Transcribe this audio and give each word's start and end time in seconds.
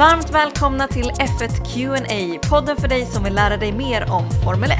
Varmt 0.00 0.30
välkomna 0.30 0.86
till 0.88 1.10
F1 1.10 1.74
Q&A, 1.74 2.48
podden 2.50 2.76
för 2.76 2.88
dig 2.88 3.04
som 3.04 3.24
vill 3.24 3.34
lära 3.34 3.56
dig 3.56 3.72
mer 3.72 4.02
om 4.02 4.30
Formel 4.44 4.70
1. 4.70 4.78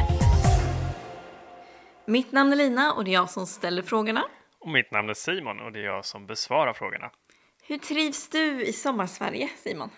Mitt 2.06 2.32
namn 2.32 2.52
är 2.52 2.56
Lina 2.56 2.92
och 2.92 3.04
det 3.04 3.10
är 3.10 3.14
jag 3.14 3.30
som 3.30 3.46
ställer 3.46 3.82
frågorna. 3.82 4.24
Och 4.58 4.68
mitt 4.68 4.90
namn 4.90 5.10
är 5.10 5.14
Simon 5.14 5.60
och 5.60 5.72
det 5.72 5.80
är 5.80 5.84
jag 5.84 6.04
som 6.04 6.26
besvarar 6.26 6.72
frågorna. 6.72 7.10
Hur 7.62 7.78
trivs 7.78 8.28
du 8.28 8.64
i 8.64 8.72
sommarsverige, 8.72 9.48
Simon? 9.56 9.90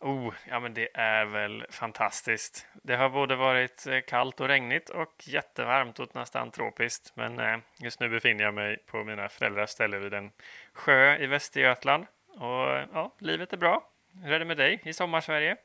Oh, 0.00 0.34
ja 0.48 0.60
men 0.60 0.74
det 0.74 0.88
är 0.94 1.24
väl 1.24 1.64
fantastiskt. 1.70 2.66
Det 2.82 2.96
har 2.96 3.08
både 3.08 3.36
varit 3.36 3.86
eh, 3.86 4.00
kallt 4.06 4.40
och 4.40 4.48
regnigt 4.48 4.88
och 4.88 5.14
jättevarmt 5.26 6.00
och 6.00 6.14
nästan 6.14 6.50
tropiskt. 6.50 7.12
Men 7.16 7.38
eh, 7.38 7.58
just 7.78 8.00
nu 8.00 8.08
befinner 8.08 8.44
jag 8.44 8.54
mig 8.54 8.76
på 8.86 9.04
mina 9.04 9.28
föräldrars 9.28 9.70
ställe 9.70 9.98
vid 9.98 10.14
en 10.14 10.30
sjö 10.72 11.16
i 11.16 11.26
Västergötland. 11.26 12.06
Och 12.28 12.68
ja, 12.92 13.14
livet 13.18 13.52
är 13.52 13.56
bra. 13.56 13.91
Hur 14.22 14.32
är 14.32 14.38
det 14.38 14.44
med 14.44 14.56
dig 14.56 14.82
i 14.84 14.92
sommarsverige? 14.92 15.56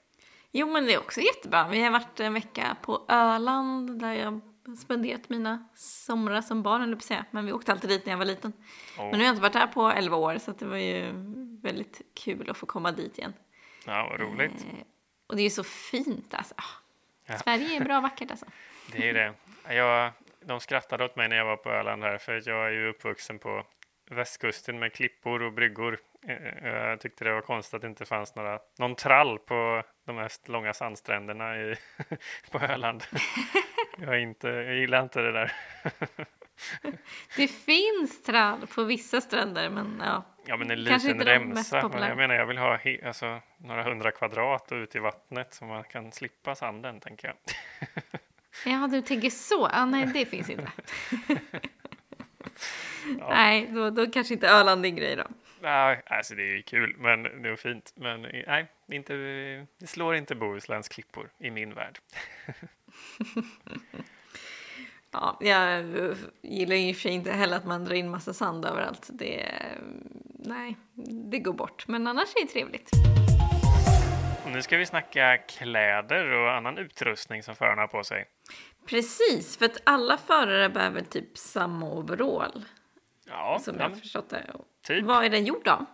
Jo, 0.52 0.68
men 0.68 0.86
det 0.86 0.94
är 0.94 1.00
också 1.00 1.22
jättebra. 1.22 1.68
Vi 1.68 1.82
har 1.82 1.92
varit 1.92 2.20
en 2.20 2.34
vecka 2.34 2.78
på 2.82 3.06
Öland 3.10 4.00
där 4.00 4.14
jag 4.14 4.42
spenderat 4.76 5.30
mina 5.30 5.68
somrar 5.76 6.42
som 6.42 6.64
barn, 6.64 6.82
eller 6.82 6.96
på 6.96 7.02
säga. 7.02 7.26
Men 7.32 7.46
vi 7.46 7.52
åkte 7.52 7.72
alltid 7.72 7.90
dit 7.90 8.06
när 8.06 8.14
jag 8.14 8.18
var 8.18 8.26
liten. 8.26 8.54
Oh. 8.98 9.04
Men 9.04 9.12
nu 9.12 9.18
har 9.18 9.24
jag 9.24 9.32
inte 9.32 9.42
varit 9.42 9.54
där 9.54 9.68
på 9.68 9.90
11 9.90 10.18
år, 10.18 10.38
så 10.38 10.52
det 10.52 10.66
var 10.66 10.78
ju 10.78 11.12
väldigt 11.62 12.02
kul 12.14 12.50
att 12.50 12.58
få 12.58 12.66
komma 12.66 12.92
dit 12.92 13.18
igen. 13.18 13.34
Ja, 13.86 14.08
vad 14.10 14.20
roligt. 14.20 14.66
Eh, 14.66 14.86
och 15.28 15.36
det 15.36 15.42
är 15.42 15.44
ju 15.44 15.50
så 15.50 15.64
fint 15.64 16.34
alltså. 16.34 16.56
Ja. 17.26 17.38
Sverige 17.38 17.76
är 17.76 17.84
bra 17.84 18.02
vackert 18.02 18.32
alltså. 18.32 18.46
Det 18.92 19.10
är 19.10 19.14
det. 19.14 19.34
Jag, 19.76 20.12
de 20.42 20.60
skrattade 20.60 21.06
åt 21.06 21.16
mig 21.16 21.30
när 21.30 21.36
jag 21.36 21.46
var 21.46 21.58
på 21.58 21.70
Öland 21.70 22.04
här, 22.04 22.18
för 22.18 22.50
jag 22.50 22.68
är 22.68 22.72
ju 22.72 22.90
uppvuxen 22.90 23.40
på 23.40 23.66
västkusten 24.10 24.80
med 24.80 24.94
klippor 24.94 25.44
och 25.44 25.54
bryggor. 25.54 26.00
Eh, 26.28 26.36
eh, 26.36 26.90
jag 26.90 27.00
tyckte 27.00 27.24
det 27.24 27.34
var 27.34 27.42
konstigt 27.42 27.74
att 27.74 27.82
det 27.82 27.88
inte 27.88 28.06
fanns 28.06 28.36
några, 28.36 28.60
någon 28.80 28.96
trall 28.96 29.40
på 29.40 29.84
de 30.06 30.16
mest 30.16 30.48
långa 30.48 30.74
sandstränderna 30.74 31.58
i, 31.58 31.76
på 32.52 32.60
Öland. 32.60 33.04
Jag, 34.00 34.22
inte, 34.22 34.48
jag 34.48 34.76
gillar 34.76 35.04
inte 35.04 35.22
det 35.22 35.32
där. 35.32 35.52
Det 37.36 37.48
finns 37.48 38.24
trall 38.24 38.68
på 38.68 38.84
vissa 38.84 39.22
stränder, 39.22 39.70
men 39.70 40.02
ja. 40.06 40.24
Ja, 40.46 40.58
men 40.58 40.72
en 40.72 40.84
liten 40.84 41.22
remsa. 41.22 41.90
Men 41.90 42.08
jag 42.08 42.18
menar, 42.18 42.36
jag 42.36 42.46
vill 42.46 42.58
ha 42.58 42.80
alltså, 43.06 43.42
några 43.58 43.84
hundra 43.84 44.12
kvadrat 44.12 44.72
och 44.72 44.76
ut 44.76 44.96
i 44.96 45.00
vattnet 45.00 45.54
så 45.54 45.66
man 45.66 45.84
kan 45.84 46.12
slippa 46.12 46.56
sanden, 46.56 47.00
tänker 47.00 47.28
jag. 47.28 47.38
Ja, 48.66 48.88
du 48.88 49.02
tänker 49.02 49.30
så. 49.30 49.70
Ja, 49.74 49.86
nej, 49.86 50.06
det 50.14 50.26
finns 50.26 50.50
inte. 50.50 50.72
Ja. 53.20 53.30
Nej, 53.30 53.68
då, 53.68 53.90
då 53.90 54.08
kanske 54.12 54.34
inte 54.34 54.50
Öland 54.50 54.86
är 54.86 54.90
en 54.90 54.96
grej 54.96 55.16
då. 55.16 55.28
Nej, 55.68 56.02
alltså 56.06 56.36
det 56.36 56.42
är 56.42 56.56
ju 56.56 56.62
kul, 56.62 56.96
men 56.98 57.24
det 57.24 57.50
är 57.50 57.56
fint. 57.56 57.94
Men 57.96 58.22
nej, 58.22 58.68
inte, 58.92 59.14
det 59.80 59.88
slår 59.88 60.16
inte 60.16 60.36
Bohusläns 60.36 60.88
klippor 60.88 61.30
i 61.38 61.52
min 61.52 61.74
värld. 61.74 62.00
ja, 65.12 65.38
jag 65.42 65.86
gillar 66.42 66.90
och 66.90 66.96
för 66.96 67.02
sig 67.02 67.12
inte 67.12 67.32
heller 67.32 67.58
att 67.58 67.66
man 67.66 67.86
drar 67.86 67.96
in 67.96 68.10
massa 68.10 68.34
sand 68.34 68.66
överallt. 68.66 69.10
Det, 69.10 69.52
nej, 70.40 70.78
det 71.32 71.40
går 71.40 71.54
bort. 71.54 71.88
Men 71.88 72.08
annars 72.08 72.36
är 72.36 72.46
det 72.46 72.52
trevligt. 72.52 72.92
Nu 74.54 74.62
ska 74.62 74.78
vi 74.78 74.86
snacka 74.86 75.38
kläder 75.38 76.32
och 76.32 76.52
annan 76.52 76.78
utrustning 76.78 77.44
som 77.44 77.56
förarna 77.56 77.82
har 77.82 77.88
på 77.88 78.04
sig. 78.04 78.26
Precis, 78.86 79.58
för 79.58 79.66
att 79.66 79.78
alla 79.84 80.18
förare 80.18 80.70
behöver 80.70 81.02
typ 81.02 81.38
samma 81.38 81.92
overall. 81.92 82.66
Ja, 83.28 83.60
som 83.62 83.78
jag 83.78 83.90
har 83.90 83.96
förstått 83.96 84.30
det. 84.30 84.54
Typ. 84.84 85.06
Vad 85.06 85.26
är 85.26 85.30
den 85.30 85.46
gjord 85.46 85.68
av? 85.68 85.86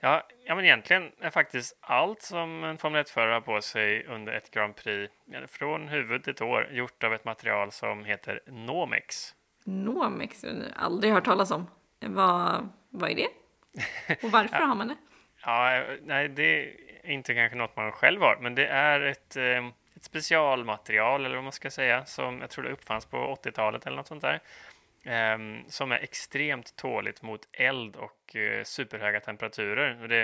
Ja, 0.00 0.22
ja, 0.44 0.54
men 0.54 0.64
egentligen 0.64 1.12
är 1.20 1.30
faktiskt 1.30 1.78
allt 1.80 2.22
som 2.22 2.64
en 2.64 2.78
Formel 2.78 3.02
1-förare 3.02 3.32
har 3.32 3.40
på 3.40 3.62
sig 3.62 4.06
under 4.06 4.32
ett 4.32 4.50
Grand 4.50 4.76
Prix, 4.76 5.12
från 5.48 5.88
huvud 5.88 6.24
till 6.24 6.34
tår, 6.34 6.68
gjort 6.72 7.04
av 7.04 7.14
ett 7.14 7.24
material 7.24 7.72
som 7.72 8.04
heter 8.04 8.40
Nomex. 8.46 9.34
Nomex? 9.64 10.44
Aldrig 10.76 11.12
hört 11.12 11.24
talas 11.24 11.50
om. 11.50 11.66
Vad, 12.00 12.68
vad 12.90 13.10
är 13.10 13.14
det? 13.14 13.28
Och 14.22 14.30
varför 14.30 14.56
ja, 14.60 14.64
har 14.64 14.74
man 14.74 14.88
det? 14.88 14.96
Ja, 15.44 15.84
nej, 16.02 16.28
det 16.28 16.68
är 17.02 17.10
inte 17.10 17.34
kanske 17.34 17.56
något 17.56 17.76
man 17.76 17.92
själv 17.92 18.20
har, 18.20 18.38
men 18.40 18.54
det 18.54 18.66
är 18.66 19.00
ett, 19.00 19.36
eh, 19.36 19.66
ett 19.96 20.04
specialmaterial, 20.04 21.24
eller 21.24 21.34
vad 21.34 21.44
man 21.44 21.52
ska 21.52 21.70
säga, 21.70 22.04
som 22.04 22.40
jag 22.40 22.50
tror 22.50 22.64
det 22.64 22.72
uppfanns 22.72 23.06
på 23.06 23.16
80-talet 23.16 23.86
eller 23.86 23.96
något 23.96 24.06
sånt 24.06 24.22
där 24.22 24.40
eh, 25.04 25.38
som 25.68 25.92
är 25.92 25.98
extremt 25.98 26.76
tåligt 26.76 27.22
mot 27.22 27.48
eld 27.52 27.96
och 27.96 28.36
eh, 28.36 28.64
superhöga 28.64 29.20
temperaturer. 29.20 30.02
Och 30.02 30.08
det, 30.08 30.22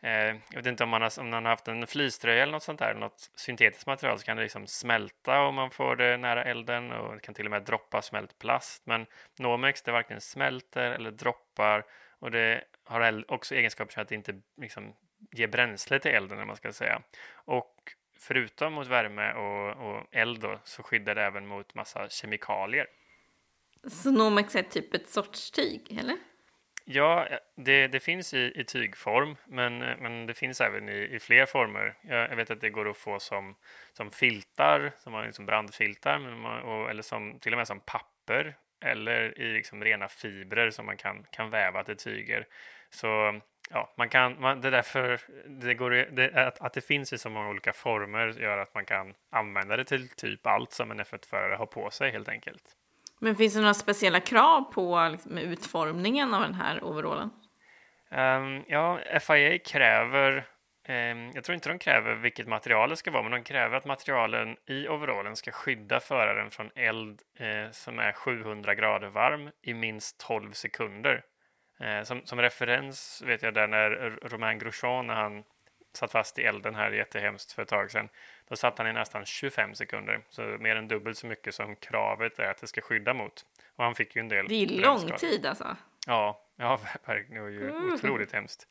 eh, 0.00 0.36
jag 0.50 0.56
vet 0.56 0.66
inte 0.66 0.84
om 0.84 0.90
man, 0.90 1.02
har, 1.02 1.20
om 1.20 1.30
man 1.30 1.44
har 1.44 1.50
haft 1.50 1.68
en 1.68 1.86
fleecetröja 1.86 2.42
eller 2.42 2.52
något 2.52 2.62
sånt 2.62 2.78
där, 2.78 2.94
något 2.94 3.30
syntetiskt 3.34 3.86
material, 3.86 4.18
så 4.18 4.24
kan 4.24 4.36
det 4.36 4.42
liksom 4.42 4.66
smälta 4.66 5.40
om 5.40 5.54
man 5.54 5.70
får 5.70 5.96
det 5.96 6.16
nära 6.16 6.44
elden 6.44 6.92
och 6.92 7.14
det 7.14 7.20
kan 7.20 7.34
till 7.34 7.44
och 7.44 7.50
med 7.50 7.62
droppa 7.62 8.02
smält 8.02 8.38
plast. 8.38 8.86
Men 8.86 9.06
Nomex, 9.38 9.82
det 9.82 9.92
varken 9.92 10.20
smälter 10.20 10.90
eller 10.90 11.10
droppar 11.10 11.84
och 12.18 12.30
det 12.30 12.64
har 12.84 13.32
också 13.32 13.54
egenskaper 13.54 13.92
så 13.92 14.00
att 14.00 14.08
det 14.08 14.14
inte 14.14 14.40
liksom 14.56 14.94
ger 15.30 15.46
bränsle 15.46 15.98
till 15.98 16.10
elden, 16.10 16.40
om 16.40 16.46
man 16.46 16.56
ska 16.56 16.72
säga. 16.72 17.02
Och 17.32 17.92
förutom 18.18 18.72
mot 18.72 18.86
värme 18.86 19.32
och, 19.32 19.88
och 19.88 20.06
eld 20.12 20.40
då, 20.40 20.58
så 20.64 20.82
skyddar 20.82 21.14
det 21.14 21.22
även 21.22 21.46
mot 21.46 21.74
massa 21.74 22.08
kemikalier. 22.08 22.86
Så 23.84 24.10
Nomex 24.10 24.56
är 24.56 24.62
typ 24.62 24.94
ett 24.94 25.08
sorts 25.08 25.50
tyg, 25.50 25.98
eller? 26.00 26.16
Ja, 26.88 27.28
det, 27.56 27.88
det 27.88 28.00
finns 28.00 28.34
i, 28.34 28.52
i 28.54 28.64
tygform, 28.64 29.36
men, 29.46 29.78
men 29.78 30.26
det 30.26 30.34
finns 30.34 30.60
även 30.60 30.88
i, 30.88 31.08
i 31.12 31.18
fler 31.18 31.46
former. 31.46 31.94
Jag, 32.02 32.30
jag, 32.30 32.36
vet 32.36 32.50
att 32.50 32.60
det 32.60 32.70
går 32.70 32.90
att 32.90 32.96
få 32.96 33.20
som, 33.20 33.54
som 33.92 34.10
filtar, 34.10 34.92
som 34.98 35.12
man 35.12 35.24
liksom 35.24 35.46
brandfiltar, 35.46 36.18
men 36.18 36.40
man, 36.40 36.62
och, 36.62 36.90
eller 36.90 37.02
som, 37.02 37.38
till 37.38 37.52
och 37.52 37.56
med 37.56 37.66
som 37.66 37.80
papper, 37.80 38.56
eller 38.80 39.40
i 39.40 39.52
liksom 39.52 39.84
rena 39.84 40.08
fibrer 40.08 40.70
som 40.70 40.86
man 40.86 40.96
kan, 40.96 41.26
kan 41.30 41.50
väva 41.50 41.84
till 41.84 41.96
tyger. 41.96 42.46
Så 42.90 43.40
ja, 43.70 43.94
man 43.96 44.08
kan, 44.08 44.40
man, 44.40 44.60
det 44.60 44.68
är 44.68 44.72
därför 44.72 45.20
det 45.46 45.74
går, 45.74 45.90
det, 45.90 46.46
att, 46.46 46.60
att 46.60 46.72
det 46.72 46.80
finns 46.80 47.12
i 47.12 47.18
så 47.18 47.30
många 47.30 47.48
olika 47.48 47.72
former 47.72 48.28
gör 48.28 48.58
att 48.58 48.74
man 48.74 48.84
kan 48.84 49.14
använda 49.30 49.76
det 49.76 49.84
till 49.84 50.08
typ 50.08 50.46
allt 50.46 50.72
som 50.72 50.90
en 50.90 51.00
F1-förare 51.00 51.56
har 51.56 51.66
på 51.66 51.90
sig 51.90 52.10
helt 52.10 52.28
enkelt. 52.28 52.76
Men 53.20 53.36
finns 53.36 53.54
det 53.54 53.60
några 53.60 53.74
speciella 53.74 54.20
krav 54.20 54.60
på 54.72 55.08
liksom, 55.12 55.38
utformningen 55.38 56.34
av 56.34 56.40
den 56.40 56.54
här 56.54 56.84
overallen? 56.84 57.30
Um, 58.10 58.64
ja, 58.68 59.00
FIA 59.20 59.58
kräver, 59.58 60.46
um, 60.88 61.30
jag 61.34 61.44
tror 61.44 61.54
inte 61.54 61.68
de 61.68 61.78
kräver 61.78 62.14
vilket 62.14 62.48
material 62.48 62.90
det 62.90 62.96
ska 62.96 63.10
vara, 63.10 63.22
men 63.22 63.32
de 63.32 63.44
kräver 63.44 63.76
att 63.76 63.84
materialen 63.84 64.56
i 64.66 64.88
overallen 64.88 65.36
ska 65.36 65.52
skydda 65.52 66.00
föraren 66.00 66.50
från 66.50 66.70
eld 66.74 67.22
uh, 67.40 67.70
som 67.70 67.98
är 67.98 68.12
700 68.12 68.74
grader 68.74 69.08
varm 69.08 69.50
i 69.62 69.74
minst 69.74 70.20
12 70.20 70.52
sekunder. 70.52 71.22
Uh, 71.80 72.02
som, 72.02 72.20
som, 72.24 72.40
referens 72.40 73.22
vet 73.26 73.42
jag 73.42 73.54
där 73.54 73.66
när 73.66 73.90
Romain 74.28 74.58
Grosjean, 74.58 75.06
när 75.06 75.14
han 75.14 75.44
satt 75.96 76.12
fast 76.12 76.38
i 76.38 76.42
elden 76.42 76.74
här 76.74 76.90
jättehemskt 76.90 77.52
för 77.52 77.62
ett 77.62 77.68
tag 77.68 77.90
sedan, 77.90 78.08
då 78.48 78.56
satt 78.56 78.78
han 78.78 78.86
i 78.86 78.92
nästan 78.92 79.24
25 79.24 79.74
sekunder, 79.74 80.20
så 80.28 80.42
mer 80.42 80.76
än 80.76 80.88
dubbelt 80.88 81.18
så 81.18 81.26
mycket 81.26 81.54
som 81.54 81.76
kravet 81.76 82.38
är 82.38 82.50
att 82.50 82.60
det 82.60 82.66
ska 82.66 82.80
skydda 82.80 83.14
mot. 83.14 83.44
Och 83.76 83.84
han 83.84 83.94
fick 83.94 84.16
ju 84.16 84.20
en 84.20 84.28
del. 84.28 84.48
Det 84.48 84.64
är 84.64 84.68
lång 84.68 85.10
tid 85.10 85.46
alltså. 85.46 85.76
Ja, 86.06 86.40
ja. 86.56 86.80
Det 87.28 87.40
var 87.40 87.48
ju 87.48 87.70
mm. 87.70 87.92
otroligt 87.92 88.32
hemskt. 88.32 88.68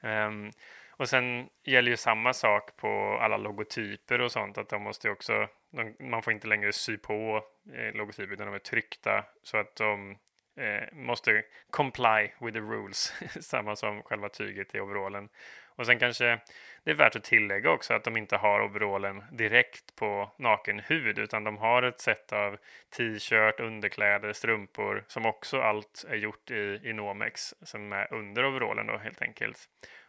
Um, 0.00 0.52
och 0.98 1.08
sen 1.08 1.48
gäller 1.64 1.90
ju 1.90 1.96
samma 1.96 2.32
sak 2.32 2.76
på 2.76 3.18
alla 3.20 3.36
logotyper 3.36 4.20
och 4.20 4.32
sånt, 4.32 4.58
att 4.58 4.68
de 4.68 4.82
måste 4.82 5.10
också, 5.10 5.48
de, 5.70 5.96
man 5.98 6.22
får 6.22 6.32
inte 6.32 6.48
längre 6.48 6.72
sy 6.72 6.96
på 6.96 7.44
eh, 7.74 7.94
logotyper, 7.94 8.32
utan 8.32 8.46
de 8.46 8.54
är 8.54 8.58
tryckta 8.58 9.24
så 9.42 9.56
att 9.56 9.76
de 9.76 10.10
eh, 10.56 10.92
måste 10.92 11.42
comply 11.70 12.30
with 12.40 12.52
the 12.52 12.60
rules, 12.60 13.14
samma 13.40 13.76
som 13.76 14.02
själva 14.02 14.28
tyget 14.28 14.74
i 14.74 14.80
overallen. 14.80 15.28
Och 15.76 15.86
sen 15.86 15.98
kanske 15.98 16.38
det 16.84 16.90
är 16.90 16.94
värt 16.94 17.16
att 17.16 17.24
tillägga 17.24 17.70
också 17.70 17.94
att 17.94 18.04
de 18.04 18.16
inte 18.16 18.36
har 18.36 18.60
overallen 18.60 19.24
direkt 19.30 19.96
på 19.96 20.30
naken 20.38 20.78
hud 20.78 21.18
utan 21.18 21.44
de 21.44 21.58
har 21.58 21.82
ett 21.82 22.00
sätt 22.00 22.32
av 22.32 22.56
t-shirt, 22.96 23.60
underkläder, 23.60 24.32
strumpor 24.32 25.04
som 25.06 25.26
också 25.26 25.60
allt 25.60 26.04
är 26.08 26.16
gjort 26.16 26.50
i, 26.50 26.80
i 26.82 26.92
Nomex 26.92 27.54
som 27.62 27.92
är 27.92 28.14
under 28.14 28.44
overallen 28.44 28.86
då 28.86 28.96
helt 28.96 29.22
enkelt. 29.22 29.58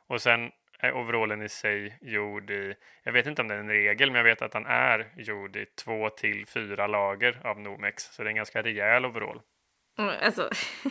Och 0.07 0.21
sen 0.21 0.51
är 0.79 0.93
overallen 0.93 1.41
i 1.41 1.49
sig 1.49 1.97
gjord 2.01 2.49
i, 2.49 2.73
jag 3.03 3.13
vet 3.13 3.27
inte 3.27 3.41
om 3.41 3.47
det 3.47 3.55
är 3.55 3.59
en 3.59 3.69
regel, 3.69 4.11
men 4.11 4.17
jag 4.17 4.23
vet 4.23 4.41
att 4.41 4.51
den 4.51 4.65
är 4.65 5.07
gjord 5.15 5.55
i 5.55 5.65
två 5.65 6.09
till 6.09 6.45
fyra 6.45 6.87
lager 6.87 7.39
av 7.43 7.59
Nomex, 7.59 8.03
så 8.03 8.23
det 8.23 8.27
är 8.27 8.29
en 8.29 8.35
ganska 8.35 8.61
rejäl 8.61 9.05
overall. 9.05 9.41
Alltså, 9.97 10.49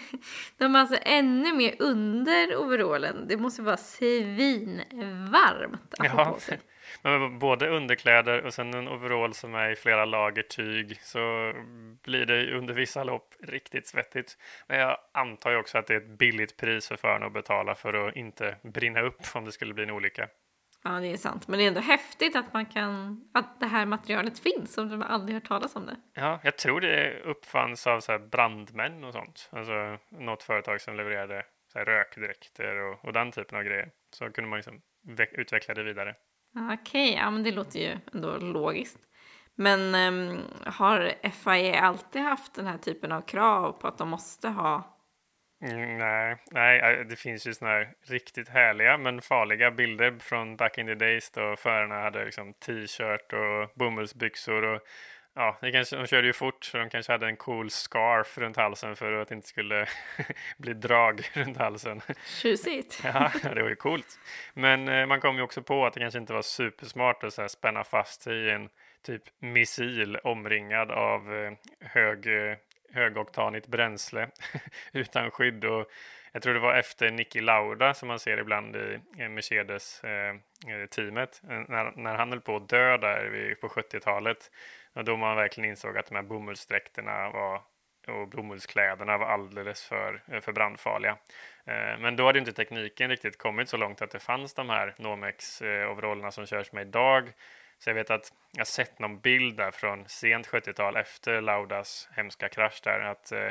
de 0.58 0.74
är 0.74 0.80
alltså 0.80 0.98
ännu 1.02 1.56
mer 1.56 1.74
under 1.78 2.56
overallen. 2.56 3.28
Det 3.28 3.36
måste 3.36 3.62
vara 3.62 3.76
svinvarmt 3.76 4.74
att 5.98 6.06
ja, 6.06 6.24
på 6.24 6.40
sig. 6.40 6.60
Men 7.02 7.38
både 7.38 7.68
underkläder 7.68 8.42
och 8.42 8.54
sen 8.54 8.74
en 8.74 8.88
overall 8.88 9.34
som 9.34 9.54
är 9.54 9.70
i 9.70 9.76
flera 9.76 10.04
lager 10.04 10.42
tyg 10.42 10.98
så 11.02 11.52
blir 12.02 12.26
det 12.26 12.56
under 12.56 12.74
vissa 12.74 13.04
lopp 13.04 13.34
riktigt 13.42 13.86
svettigt. 13.86 14.38
Men 14.66 14.78
jag 14.78 14.98
antar 15.12 15.50
ju 15.50 15.56
också 15.56 15.78
att 15.78 15.86
det 15.86 15.94
är 15.94 16.00
ett 16.00 16.18
billigt 16.18 16.56
pris 16.56 16.88
för 16.88 16.96
förarna 16.96 17.26
att 17.26 17.32
betala 17.32 17.74
för 17.74 18.08
att 18.08 18.16
inte 18.16 18.56
brinna 18.62 19.00
upp 19.00 19.22
om 19.34 19.44
det 19.44 19.52
skulle 19.52 19.74
bli 19.74 19.82
en 19.82 19.90
olycka. 19.90 20.28
Ja, 20.86 21.00
det 21.00 21.12
är 21.12 21.16
sant. 21.16 21.48
Men 21.48 21.58
det 21.58 21.64
är 21.64 21.68
ändå 21.68 21.80
häftigt 21.80 22.36
att 22.36 22.52
man 22.52 22.66
kan, 22.66 23.20
att 23.34 23.60
det 23.60 23.66
här 23.66 23.86
materialet 23.86 24.38
finns 24.38 24.78
och 24.78 24.86
man 24.86 25.02
aldrig 25.02 25.34
hört 25.34 25.48
talas 25.48 25.76
om 25.76 25.86
det. 25.86 25.96
Ja, 26.14 26.40
jag 26.42 26.58
tror 26.58 26.80
det 26.80 27.20
uppfanns 27.20 27.86
av 27.86 28.00
så 28.00 28.18
brandmän 28.18 29.04
och 29.04 29.12
sånt. 29.12 29.48
Alltså 29.52 29.98
något 30.08 30.42
företag 30.42 30.80
som 30.80 30.96
levererade 30.96 31.44
så 31.72 31.78
rökdräkter 31.78 32.76
och, 32.76 33.04
och 33.04 33.12
den 33.12 33.32
typen 33.32 33.58
av 33.58 33.64
grejer. 33.64 33.90
Så 34.10 34.30
kunde 34.30 34.50
man 34.50 34.58
liksom 34.58 34.80
utveckla 35.32 35.74
det 35.74 35.82
vidare. 35.82 36.14
Okej, 36.54 36.74
okay, 36.74 37.14
ja 37.14 37.30
men 37.30 37.42
det 37.42 37.52
låter 37.52 37.80
ju 37.80 37.96
ändå 38.14 38.36
logiskt. 38.38 38.98
Men 39.54 39.94
um, 40.14 40.38
har 40.64 41.12
FIA 41.30 41.80
alltid 41.80 42.22
haft 42.22 42.54
den 42.54 42.66
här 42.66 42.78
typen 42.78 43.12
av 43.12 43.20
krav 43.20 43.72
på 43.72 43.88
att 43.88 43.98
de 43.98 44.08
måste 44.08 44.48
ha 44.48 44.95
Mm, 45.62 45.98
nej, 45.98 46.36
nej, 46.50 47.04
det 47.04 47.16
finns 47.16 47.46
ju 47.46 47.54
såna 47.54 47.70
här 47.70 47.92
riktigt 48.02 48.48
härliga 48.48 48.98
men 48.98 49.22
farliga 49.22 49.70
bilder 49.70 50.18
från 50.20 50.56
back 50.56 50.78
in 50.78 50.86
the 50.86 50.94
days 50.94 51.30
då 51.30 51.56
förarna 51.56 52.00
hade 52.00 52.24
liksom 52.24 52.54
t-shirt 52.54 53.32
och 53.32 53.70
bomullsbyxor 53.74 54.62
och 54.62 54.80
ja, 55.34 55.58
det 55.60 55.72
kanske, 55.72 55.96
de 55.96 56.06
körde 56.06 56.26
ju 56.26 56.32
fort 56.32 56.64
så 56.64 56.78
de 56.78 56.90
kanske 56.90 57.12
hade 57.12 57.26
en 57.26 57.36
cool 57.36 57.70
scarf 57.70 58.38
runt 58.38 58.56
halsen 58.56 58.96
för 58.96 59.12
att 59.12 59.28
det 59.28 59.34
inte 59.34 59.48
skulle 59.48 59.86
bli 60.58 60.74
drag 60.74 61.20
runt 61.32 61.56
halsen. 61.56 62.00
Tjusigt! 62.26 63.00
ja, 63.04 63.30
det 63.42 63.62
var 63.62 63.68
ju 63.68 63.76
coolt. 63.76 64.18
Men 64.54 64.88
eh, 64.88 65.06
man 65.06 65.20
kom 65.20 65.36
ju 65.36 65.42
också 65.42 65.62
på 65.62 65.86
att 65.86 65.94
det 65.94 66.00
kanske 66.00 66.18
inte 66.18 66.32
var 66.32 66.42
supersmart 66.42 67.24
att 67.24 67.32
så 67.32 67.40
här, 67.40 67.48
spänna 67.48 67.84
fast 67.84 68.22
sig 68.22 68.46
i 68.46 68.50
en 68.50 68.68
typ 69.06 69.22
missil 69.38 70.16
omringad 70.16 70.90
av 70.90 71.34
eh, 71.34 71.52
hög 71.80 72.26
eh, 72.26 72.56
högoktanigt 72.92 73.66
bränsle 73.66 74.28
utan 74.92 75.30
skydd. 75.30 75.64
Och 75.64 75.90
jag 76.32 76.42
tror 76.42 76.54
det 76.54 76.60
var 76.60 76.74
efter 76.74 77.10
Niki 77.10 77.40
Lauda 77.40 77.94
som 77.94 78.08
man 78.08 78.18
ser 78.18 78.38
ibland 78.38 78.76
i 78.76 79.00
Mercedes-teamet. 79.28 81.42
Eh, 81.44 81.50
eh, 81.50 81.58
eh, 81.58 81.64
när, 81.68 81.92
när 81.96 82.14
han 82.14 82.30
höll 82.30 82.40
på 82.40 82.56
att 82.56 82.68
dö 82.68 82.96
där 82.96 83.54
på 83.54 83.68
70-talet. 83.68 84.50
Då 85.04 85.16
man 85.16 85.36
verkligen 85.36 85.70
insåg 85.70 85.98
att 85.98 86.06
de 86.06 86.14
här 86.14 86.22
bomullsdräkterna 86.22 87.30
var 87.30 87.62
och 88.08 88.28
bomullskläderna 88.28 89.18
var 89.18 89.26
alldeles 89.26 89.84
för, 89.84 90.40
för 90.40 90.52
brandfarliga. 90.52 91.16
Men 91.98 92.16
då 92.16 92.26
hade 92.26 92.38
inte 92.38 92.52
tekniken 92.52 93.10
riktigt 93.10 93.38
kommit 93.38 93.68
så 93.68 93.76
långt 93.76 94.02
att 94.02 94.10
det 94.10 94.18
fanns 94.18 94.54
de 94.54 94.70
här 94.70 94.94
Nomex-overallerna 94.98 96.30
som 96.30 96.46
körs 96.46 96.72
med 96.72 96.88
idag 96.88 97.32
så 97.78 97.90
jag 97.90 97.94
vet 97.94 98.10
att 98.10 98.32
jag 98.52 98.66
sett 98.66 98.98
någon 98.98 99.20
bild 99.20 99.56
där 99.56 99.70
från 99.70 100.08
sent 100.08 100.48
70-tal 100.48 100.96
efter 100.96 101.40
Laudas 101.40 102.08
hemska 102.12 102.48
krasch 102.48 102.80
där 102.84 103.00
att, 103.00 103.32
eh, 103.32 103.50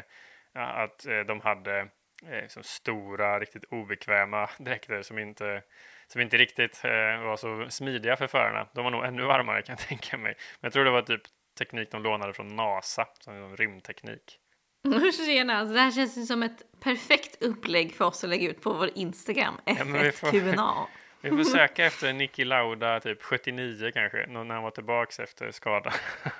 att 0.53 1.05
eh, 1.05 1.19
de 1.19 1.41
hade 1.41 1.79
eh, 2.25 2.41
liksom 2.41 2.63
stora, 2.63 3.39
riktigt 3.39 3.65
obekväma 3.65 4.49
dräkter 4.59 5.01
som 5.01 5.19
inte, 5.19 5.61
som 6.07 6.21
inte 6.21 6.37
riktigt 6.37 6.83
var 7.23 7.37
så 7.37 7.69
smidiga 7.69 8.15
för 8.15 8.27
förarna. 8.27 8.67
De 8.73 8.83
var 8.83 8.91
nog 8.91 9.05
ännu 9.05 9.23
varmare 9.23 9.61
kan 9.61 9.75
jag 9.79 9.87
tänka 9.87 10.17
mig. 10.17 10.35
Men 10.61 10.67
jag 10.67 10.73
tror 10.73 10.85
det 10.85 10.91
var 10.91 11.01
typ 11.01 11.21
teknik 11.57 11.91
de 11.91 12.03
lånade 12.03 12.33
från 12.33 12.55
NASA, 12.55 13.07
som 13.19 13.57
rymdteknik. 13.57 14.39
Tjena, 15.25 15.57
alltså 15.57 15.73
det 15.73 15.79
här 15.79 15.91
känns 15.91 16.27
som 16.27 16.43
ett 16.43 16.79
perfekt 16.79 17.41
upplägg 17.41 17.93
för 17.93 18.05
oss 18.05 18.23
att 18.23 18.29
lägga 18.29 18.49
ut 18.49 18.61
på 18.61 18.73
vår 18.73 18.89
Instagram, 18.95 19.55
F1 19.65 20.53
ja, 20.55 20.89
Vi 21.25 21.31
får 21.31 21.43
söka 21.57 21.85
efter 21.85 22.13
Niki 22.13 22.45
Lauda 22.45 22.99
typ 22.99 23.23
79 23.23 23.91
kanske, 23.93 24.27
när 24.27 24.53
han 24.53 24.63
var 24.63 24.71
tillbaks 24.71 25.19
efter 25.19 25.51
skada. 25.51 25.93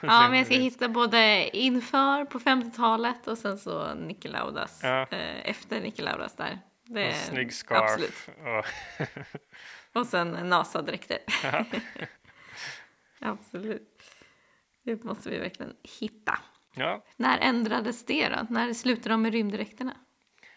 ja, 0.00 0.28
men 0.28 0.38
jag 0.38 0.46
ska 0.46 0.54
hitta 0.54 0.88
både 0.88 1.50
inför 1.52 2.24
på 2.24 2.38
50-talet 2.38 3.26
och 3.26 3.38
sen 3.38 3.58
så 3.58 3.94
Niki 3.94 4.28
Laudas, 4.28 4.80
ja. 4.82 5.06
eh, 5.10 5.50
efter 5.50 5.80
Niki 5.80 6.02
Laudas 6.02 6.36
där. 6.36 6.58
Det 6.84 7.02
är, 7.02 7.12
snygg 7.12 7.54
scarf. 7.54 7.82
Absolut. 7.82 8.28
Och, 8.38 8.64
och 10.00 10.06
sen 10.06 10.30
NASA-dräkter. 10.30 11.18
Ja. 11.42 11.64
absolut. 13.18 14.02
Det 14.84 15.04
måste 15.04 15.30
vi 15.30 15.38
verkligen 15.38 15.72
hitta. 16.00 16.38
Ja. 16.74 17.04
När 17.16 17.38
ändrades 17.38 18.04
det 18.04 18.28
då? 18.28 18.46
När 18.50 18.72
slutade 18.74 19.08
de 19.08 19.22
med 19.22 19.32
rymddräkterna? 19.32 19.96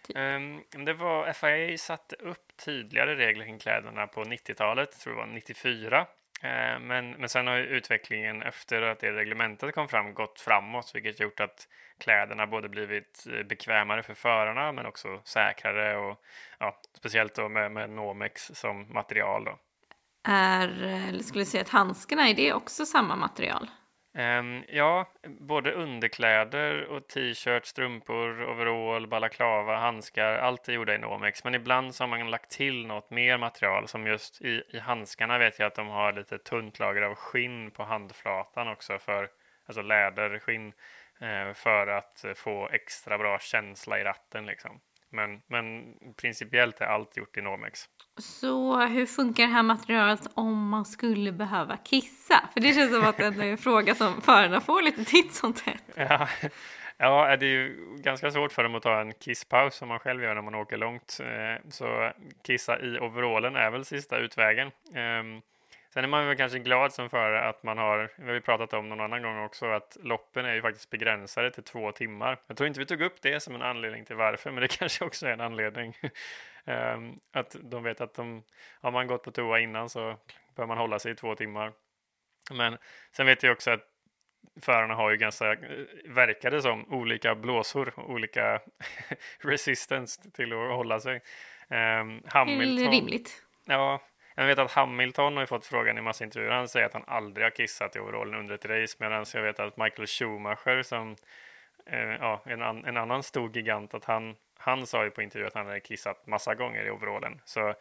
Typ. 0.04 0.18
Um, 0.18 0.64
det 0.86 0.94
var 0.94 1.34
FIA 1.34 1.78
satte 1.78 2.16
upp 2.16 2.58
tydligare 2.66 3.16
regler 3.16 3.46
kring 3.46 3.60
kläderna 3.60 4.08
på 4.08 4.24
90-talet, 4.24 5.00
tror 5.00 5.14
det 5.14 5.20
var 5.20 5.28
94. 5.28 6.00
Uh, 6.00 6.80
men, 6.80 7.12
men 7.12 7.30
sen 7.30 7.48
har 7.48 7.58
utvecklingen 7.58 8.42
efter 8.42 8.82
att 8.82 9.00
det 9.00 9.12
reglementet 9.12 9.76
kom 9.76 9.88
fram 9.88 10.14
gått 10.14 10.40
framåt, 10.40 10.92
vilket 10.94 11.20
gjort 11.20 11.40
att 11.40 11.68
kläderna 11.98 12.48
både 12.48 12.70
blivit 12.70 13.28
eh, 13.32 13.44
bekvämare 13.44 14.04
för 14.04 14.14
förarna 14.14 14.72
men 14.72 14.86
också 14.86 15.22
säkrare 15.24 15.98
och 15.98 16.24
ja, 16.60 16.80
speciellt 16.98 17.36
då 17.36 17.50
med, 17.50 17.72
med 17.72 17.90
Nomex 17.90 18.52
som 18.54 18.94
material. 18.94 19.46
Då. 19.46 19.60
Är, 20.24 20.84
eller 21.10 21.24
skulle 21.24 21.46
säga 21.46 21.62
att 21.62 21.70
handskarna, 21.70 22.30
är 22.30 22.34
det 22.34 22.54
också 22.54 22.86
samma 22.86 23.16
material? 23.16 23.68
Um, 24.16 24.64
ja, 24.68 25.08
både 25.24 25.72
underkläder 25.72 26.86
och 26.86 27.08
t-shirt, 27.08 27.66
strumpor, 27.66 28.50
overall, 28.50 29.08
balaklava, 29.08 29.78
handskar, 29.78 30.38
allt 30.38 30.70
är 30.70 30.74
gjorda 30.74 30.96
i 30.96 30.98
Nomex. 30.98 31.44
Men 31.44 31.56
ibland 31.56 31.96
så 31.96 32.04
har 32.04 32.08
man 32.08 32.32
lagt 32.32 32.52
till 32.52 32.88
något 32.88 33.10
mer 33.10 33.38
material 33.38 33.88
som 33.88 34.08
just 34.08 34.42
i, 34.42 34.64
i 34.70 34.80
handskarna 34.80 35.38
vet 35.38 35.60
jag 35.60 35.68
att 35.68 35.76
de 35.76 35.88
har 35.88 36.14
lite 36.14 36.38
tunt 36.38 36.80
lager 36.80 37.02
av 37.02 37.16
skinn 37.16 37.72
på 37.72 37.84
handflatan 37.84 38.68
också 38.68 39.00
för 39.00 39.30
alltså 39.66 39.82
läderskinn 39.82 40.74
eh, 41.22 41.54
för 41.54 41.88
att 41.88 42.26
få 42.36 42.70
extra 42.70 43.18
bra 43.18 43.40
känsla 43.40 44.00
i 44.00 44.04
ratten 44.04 44.46
liksom. 44.46 44.80
Men, 45.14 45.42
men 45.48 45.94
principiellt 46.22 46.82
är 46.82 46.86
allt 46.86 47.18
gjort 47.18 47.38
i 47.38 47.42
Nomex. 47.42 47.86
Så 48.18 48.86
hur 48.86 49.06
funkar 49.06 49.44
det 49.44 49.54
här 49.54 49.64
materialet 49.64 50.28
om 50.34 50.70
man 50.70 50.86
skulle 50.86 51.32
behöva 51.32 51.78
kissa? 51.78 52.50
För 52.54 52.60
det 52.60 52.74
känns 52.74 52.94
som 52.94 53.06
att 53.06 53.18
det 53.18 53.26
är 53.26 53.42
en 53.42 53.58
fråga 53.58 53.96
som 53.96 54.22
förarna 54.22 54.62
får 54.62 54.82
lite 54.82 55.06
titt 55.06 55.34
som 55.34 55.54
tätt. 55.54 55.84
Ja. 55.96 56.28
ja, 56.98 57.38
det 57.38 57.46
är 57.46 57.50
ju 57.50 57.96
ganska 57.98 58.32
svårt 58.32 58.52
för 58.52 58.64
dem 58.64 58.76
att 58.76 58.84
ta 58.84 59.02
en 59.02 59.14
kisspaus 59.14 59.76
som 59.76 59.88
man 59.88 60.00
själv 60.00 60.24
gör 60.24 60.36
när 60.36 60.42
man 60.42 60.56
åker 60.56 60.78
långt. 60.78 61.20
Eh, 61.22 61.70
så 61.70 62.12
kissa 62.44 62.80
i 62.80 63.00
overallen 63.00 63.56
är 63.56 63.72
väl 63.72 63.86
sista 63.86 64.18
utvägen. 64.18 64.72
Ehm, 65.94 66.04
Sen 66.04 66.04
är 66.04 66.08
man 66.08 66.28
väl 66.28 66.38
kanske 66.38 66.60
glad 66.60 66.94
som 66.94 67.10
förare 67.10 67.50
att 67.50 67.64
man 67.64 67.78
har, 67.78 68.12
vi 68.18 68.26
har 68.26 68.34
ju 68.34 68.42
pratat 68.42 68.74
om 68.74 68.90
någon 68.90 69.00
annan 69.00 69.22
gång 69.22 69.46
också, 69.46 69.66
att 69.66 69.98
loppen 70.02 70.46
är 70.46 70.54
ju 70.54 70.62
faktiskt 70.62 70.90
begränsade 70.90 71.52
till 71.52 71.64
två 71.64 71.92
timmar. 71.92 72.40
Jag 72.48 72.58
tror 72.58 72.68
inte 72.68 72.80
vi 72.80 72.86
tog 72.86 73.02
upp 73.02 73.22
det 73.22 73.40
som 73.40 73.56
en 73.56 73.62
anledning 73.62 74.06
till 74.06 74.16
varför, 74.16 74.52
men 74.52 74.62
det 74.62 74.68
kanske 74.78 75.06
också 75.06 75.28
är 75.28 75.32
en 75.32 75.42
anledning. 75.42 75.94
um, 76.66 77.20
att 77.34 77.56
de 77.62 77.84
vet 77.84 78.02
att 78.02 78.14
de, 78.14 78.44
har 78.82 78.92
man 78.92 79.08
gått 79.08 79.24
på 79.24 79.32
toa 79.32 79.60
innan 79.60 79.90
så 79.90 80.18
bör 80.56 80.66
man 80.66 80.78
hålla 80.78 81.00
sig 81.00 81.12
i 81.12 81.16
två 81.16 81.36
timmar. 81.36 81.74
Men 82.52 82.78
sen 83.12 83.26
vet 83.26 83.44
jag 83.44 83.52
också 83.52 83.72
att 83.72 83.84
förarna 84.62 84.96
har 84.96 85.12
ju 85.12 85.18
ganska, 85.18 85.58
verkar 86.06 86.52
det 86.52 86.62
som, 86.62 86.94
olika 86.94 87.36
blåsor, 87.36 87.94
olika 87.98 88.62
resistance 89.40 90.32
till 90.32 90.54
att 90.54 90.76
hålla 90.76 91.00
sig. 91.00 91.22
Um, 91.70 92.24
Hamilton, 92.26 92.92
rimligt. 92.92 93.44
Ja, 93.66 94.02
jag 94.36 94.48
vet 94.48 94.60
att 94.60 94.72
Hamilton 94.72 95.38
har 95.38 95.46
fått 95.46 95.66
frågan 95.66 95.98
i 95.98 96.02
massa 96.02 96.24
intervjuer. 96.24 96.52
Han 96.52 96.68
säger 96.68 96.86
att 96.86 96.94
han 96.94 97.04
aldrig 97.08 97.46
har 97.46 97.52
kissat 97.52 97.96
i 97.96 98.00
overallen 98.00 98.40
under 98.40 98.56
ett 98.56 98.66
race. 98.66 98.98
Medan 99.00 99.26
jag 99.34 99.42
vet 99.42 99.60
att 99.60 99.78
Michael 99.78 100.08
Schumacher 100.08 100.84
som 100.84 101.16
eh, 101.86 102.00
ja, 102.00 102.42
en, 102.46 102.62
an, 102.62 102.86
en, 102.86 102.98
annan 102.98 103.24
stor 103.24 103.56
gigant 103.58 103.94
att 103.94 104.06
han, 104.06 104.36
han 104.58 104.88
sa 104.88 105.04
ju 105.04 105.10
på 105.10 105.22
intervju 105.22 105.48
att 105.48 105.54
han 105.54 105.66
hade 105.66 105.80
kissat 105.80 106.28
massa 106.28 106.56
gånger 106.56 106.86
i 106.86 106.90
overallen. 106.90 107.42
Så 107.46 107.74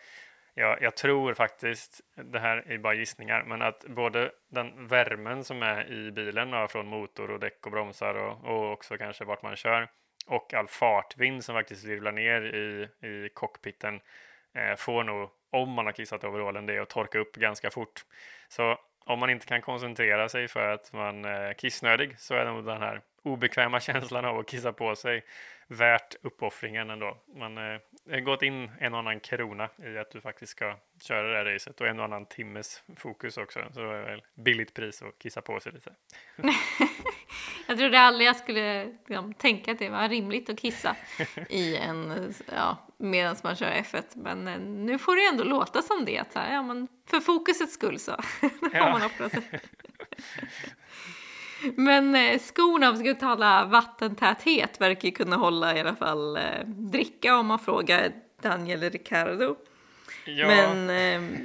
ja, 0.54 0.78
jag 0.80 0.96
tror 0.96 1.34
faktiskt, 1.34 2.00
det 2.14 2.38
här 2.38 2.64
är 2.66 2.78
bara 2.78 2.94
gissningar, 2.94 3.42
men 3.42 3.62
att 3.62 3.84
både 3.88 4.32
den 4.48 4.86
värmen 4.86 5.44
som 5.44 5.62
är 5.62 5.92
i 5.92 6.10
bilen 6.10 6.68
från 6.68 6.86
motor 6.86 7.30
och 7.30 7.40
däck 7.40 7.66
och 7.66 7.72
bromsar 7.72 8.14
och, 8.14 8.44
och 8.44 8.72
också 8.72 8.96
kanske 8.96 9.24
vart 9.24 9.42
man 9.42 9.56
kör 9.56 9.88
och 10.26 10.54
all 10.54 10.68
fartvind 10.68 11.44
som 11.44 11.54
faktiskt 11.54 11.84
virvlar 11.84 12.12
ner 12.12 12.42
i, 12.42 12.88
i 13.06 13.28
cockpiten 13.28 14.00
eh, 14.54 14.76
får 14.76 15.04
nog 15.04 15.30
om 15.52 15.70
man 15.70 15.86
har 15.86 15.92
kissat 15.92 16.24
i 16.24 16.26
overallen 16.26 16.66
det 16.66 16.76
är 16.76 16.80
att 16.80 16.90
torka 16.90 17.18
upp 17.18 17.36
ganska 17.36 17.70
fort. 17.70 18.04
Så 18.48 18.78
om 19.04 19.18
man 19.18 19.30
inte 19.30 19.46
kan 19.46 19.62
koncentrera 19.62 20.28
sig 20.28 20.48
för 20.48 20.72
att 20.72 20.92
man 20.92 21.24
är 21.24 21.52
kissnödig 21.54 22.18
så 22.18 22.34
är 22.34 22.44
nog 22.44 22.64
den 22.64 22.82
här 22.82 23.00
obekväma 23.22 23.80
känslan 23.80 24.24
av 24.24 24.38
att 24.38 24.48
kissa 24.48 24.72
på 24.72 24.96
sig 24.96 25.24
värt 25.66 26.14
uppoffringen 26.22 26.90
ändå. 26.90 27.16
Man 27.36 27.58
eh, 27.58 27.80
har 28.10 28.20
gått 28.20 28.42
in 28.42 28.70
en 28.78 28.92
och 28.92 28.98
annan 28.98 29.20
krona 29.20 29.68
i 29.94 29.98
att 29.98 30.10
du 30.10 30.20
faktiskt 30.20 30.52
ska 30.52 30.76
köra 31.02 31.28
det 31.28 31.36
här 31.36 31.44
racet 31.44 31.80
och 31.80 31.86
en 31.86 31.98
och 31.98 32.04
annan 32.04 32.26
timmes 32.26 32.82
fokus 32.96 33.36
också. 33.36 33.60
Så 33.74 33.80
det 33.80 33.96
är 33.96 34.02
väl 34.02 34.22
billigt 34.34 34.74
pris 34.74 35.02
att 35.02 35.18
kissa 35.18 35.40
på 35.40 35.60
sig 35.60 35.72
lite. 35.72 35.92
jag 37.68 37.78
trodde 37.78 38.00
aldrig 38.00 38.28
jag 38.28 38.36
skulle 38.36 38.84
liksom, 38.84 39.34
tänka 39.34 39.72
att 39.72 39.78
det 39.78 39.88
var 39.88 40.08
rimligt 40.08 40.50
att 40.50 40.58
kissa 40.58 40.96
i 41.48 41.76
en, 41.76 42.34
ja, 42.52 42.76
medan 43.02 43.36
man 43.42 43.56
kör 43.56 43.70
F1. 43.70 44.02
Men 44.14 44.48
eh, 44.48 44.58
nu 44.60 44.98
får 44.98 45.16
det 45.16 45.26
ändå 45.26 45.44
låta 45.44 45.82
som 45.82 46.04
det. 46.04 46.18
Att, 46.18 46.30
ja, 46.34 46.62
men 46.62 46.88
för 47.10 47.20
fokusets 47.20 47.74
skull 47.74 47.98
så 47.98 48.16
ja. 48.72 48.80
har 48.84 48.92
man 48.92 49.02
offrat 49.02 49.32
sig. 49.32 49.60
Men 51.76 52.14
eh, 52.14 52.38
skorna, 52.38 52.90
om 52.90 52.98
vi 52.98 53.04
ska 53.04 53.20
tala 53.20 53.64
vattentäthet, 53.64 54.80
verkar 54.80 55.08
ju 55.08 55.12
kunna 55.12 55.36
hålla 55.36 55.76
i 55.76 55.80
alla 55.80 55.96
fall 55.96 56.36
eh, 56.36 56.64
dricka 56.66 57.36
om 57.36 57.46
man 57.46 57.58
frågar 57.58 58.12
Daniel 58.42 58.80
Ricciardo. 58.90 59.56
Ja. 60.26 60.46
Men 60.46 60.90
eh, 60.90 61.38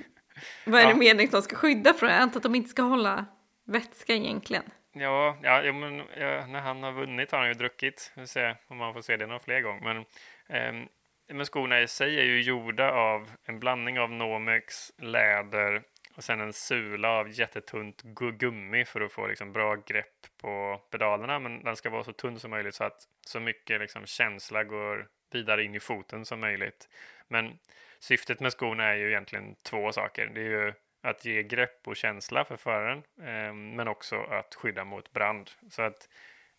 Vad 0.66 0.82
är 0.82 0.86
Ja. 0.86 0.90
det 0.90 0.96
meningen 1.00 1.26
att 1.26 1.32
de 1.32 1.42
ska 1.42 1.56
skydda 1.56 1.94
från? 1.94 2.10
Jag 2.10 2.20
antar 2.20 2.40
att 2.40 2.44
de 2.44 2.56
inte 2.56 2.70
ska 2.70 2.82
hålla 2.82 3.26
vätska 3.68 4.14
egentligen. 4.14 4.64
Ja, 4.94 5.38
ja, 5.44 5.64
ja 5.64 5.74
men 5.74 5.98
ja, 5.98 6.46
när 6.48 6.60
han 6.60 6.84
har 6.84 6.92
vunnit 6.92 7.32
har 7.32 7.40
han 7.40 7.48
ju 7.48 7.54
druckit. 7.54 8.12
Vi 8.16 8.22
får 8.22 8.28
se 8.28 8.56
om 8.68 8.78
man 8.78 8.94
får 8.94 9.02
se 9.02 9.18
det 9.18 9.26
några 9.28 9.40
fler 9.40 9.62
gånger. 9.62 9.82
Men, 9.94 10.06
ehm, 10.50 10.88
men 11.27 11.46
skorna 11.46 11.81
i 11.81 11.88
sig 11.88 12.19
är 12.19 12.24
ju 12.24 12.41
gjorda 12.41 12.91
av 12.91 13.31
en 13.46 13.60
blandning 13.60 14.00
av 14.00 14.12
Nomex, 14.12 14.91
läder 14.98 15.84
och 16.15 16.24
sen 16.24 16.41
en 16.41 16.53
sula 16.53 17.10
av 17.10 17.29
jättetunt 17.29 18.01
gummi 18.38 18.86
för 18.86 19.01
att 19.01 19.12
få 19.12 19.27
liksom, 19.27 19.53
bra 19.53 19.75
grepp 19.75 20.27
på 20.41 20.81
pedalerna. 20.91 21.39
Men 21.39 21.63
den 21.63 21.75
ska 21.75 21.89
vara 21.89 22.03
så 22.03 22.13
tunn 22.13 22.39
som 22.39 22.51
möjligt 22.51 22.75
så 22.75 22.84
att 22.84 23.07
så 23.27 23.39
mycket 23.39 23.79
liksom, 23.81 24.05
känsla 24.05 24.63
går 24.63 25.07
vidare 25.31 25.63
in 25.63 25.75
i 25.75 25.79
foten 25.79 26.25
som 26.25 26.39
möjligt. 26.39 26.89
Men 27.27 27.60
syftet 28.00 28.39
med 28.39 28.51
skorna 28.51 28.84
är 28.84 28.96
ju 28.96 29.10
egentligen 29.10 29.55
två 29.55 29.91
saker. 29.91 30.25
Det 30.25 30.41
är 30.41 30.65
ju 30.65 30.74
att 31.01 31.25
ge 31.25 31.43
grepp 31.43 31.88
och 31.88 31.96
känsla 31.96 32.46
för 32.46 32.57
föraren, 32.57 33.03
eh, 33.19 33.53
men 33.53 33.88
också 33.88 34.15
att 34.15 34.55
skydda 34.55 34.84
mot 34.84 35.13
brand. 35.13 35.51
Så 35.69 35.81
att 35.81 36.10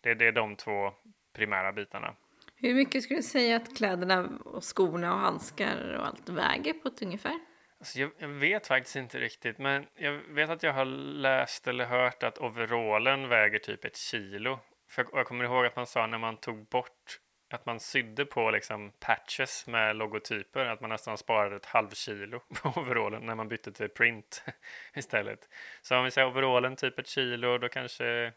det, 0.01 0.13
det 0.13 0.27
är 0.27 0.31
de 0.31 0.55
två 0.55 0.93
primära 1.33 1.71
bitarna. 1.71 2.15
Hur 2.61 2.75
mycket 2.75 3.03
skulle 3.03 3.19
du 3.19 3.23
säga 3.23 3.55
att 3.55 3.77
kläderna 3.77 4.29
och 4.45 4.63
skorna 4.63 5.13
och 5.13 5.19
handskar 5.19 5.95
och 5.99 6.07
allt 6.07 6.29
väger 6.29 6.73
på 6.73 6.87
ett 6.87 7.01
ungefär? 7.01 7.39
Alltså 7.79 7.99
jag, 7.99 8.11
jag 8.17 8.27
vet 8.27 8.67
faktiskt 8.67 8.95
inte 8.95 9.19
riktigt, 9.19 9.57
men 9.57 9.85
jag 9.95 10.11
vet 10.11 10.49
att 10.49 10.63
jag 10.63 10.73
har 10.73 10.85
läst 10.85 11.67
eller 11.67 11.85
hört 11.85 12.23
att 12.23 12.37
overallen 12.37 13.29
väger 13.29 13.59
typ 13.59 13.85
ett 13.85 13.97
kilo. 13.97 14.59
För 14.89 15.03
jag, 15.03 15.19
jag 15.19 15.27
kommer 15.27 15.43
ihåg 15.43 15.65
att 15.65 15.75
man 15.75 15.85
sa 15.87 16.07
när 16.07 16.17
man 16.17 16.37
tog 16.37 16.67
bort 16.67 17.19
att 17.53 17.65
man 17.65 17.79
sydde 17.79 18.25
på 18.25 18.51
liksom 18.51 18.91
patches 18.99 19.67
med 19.67 19.95
logotyper, 19.95 20.65
att 20.65 20.81
man 20.81 20.89
nästan 20.89 21.17
sparade 21.17 21.55
ett 21.55 21.65
halvkilo 21.65 22.39
på 22.61 22.79
overallen 22.81 23.25
när 23.25 23.35
man 23.35 23.47
bytte 23.47 23.71
till 23.71 23.89
print 23.89 24.43
istället. 24.95 25.49
Så 25.81 25.97
om 25.97 26.03
vi 26.03 26.11
säger 26.11 26.27
overallen 26.27 26.75
typ 26.75 26.99
ett 26.99 27.07
kilo, 27.07 27.57
då 27.57 27.69
kanske 27.69 28.33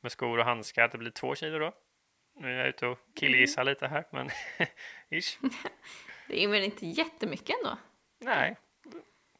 med 0.00 0.12
skor 0.12 0.38
och 0.38 0.44
handskar 0.44 0.84
att 0.84 0.92
det 0.92 0.98
blir 0.98 1.10
två 1.10 1.34
kilo 1.34 1.58
då. 1.58 1.72
Nu 2.40 2.52
är 2.54 2.58
jag 2.58 2.68
ute 2.68 2.86
och 2.86 2.98
killgissar 3.14 3.64
lite 3.64 3.86
här, 3.86 4.04
men 4.10 4.28
ish. 5.10 5.38
Det 6.26 6.44
är 6.44 6.48
väl 6.48 6.62
inte 6.62 6.86
jättemycket 6.86 7.56
ändå? 7.58 7.78
Nej. 8.18 8.56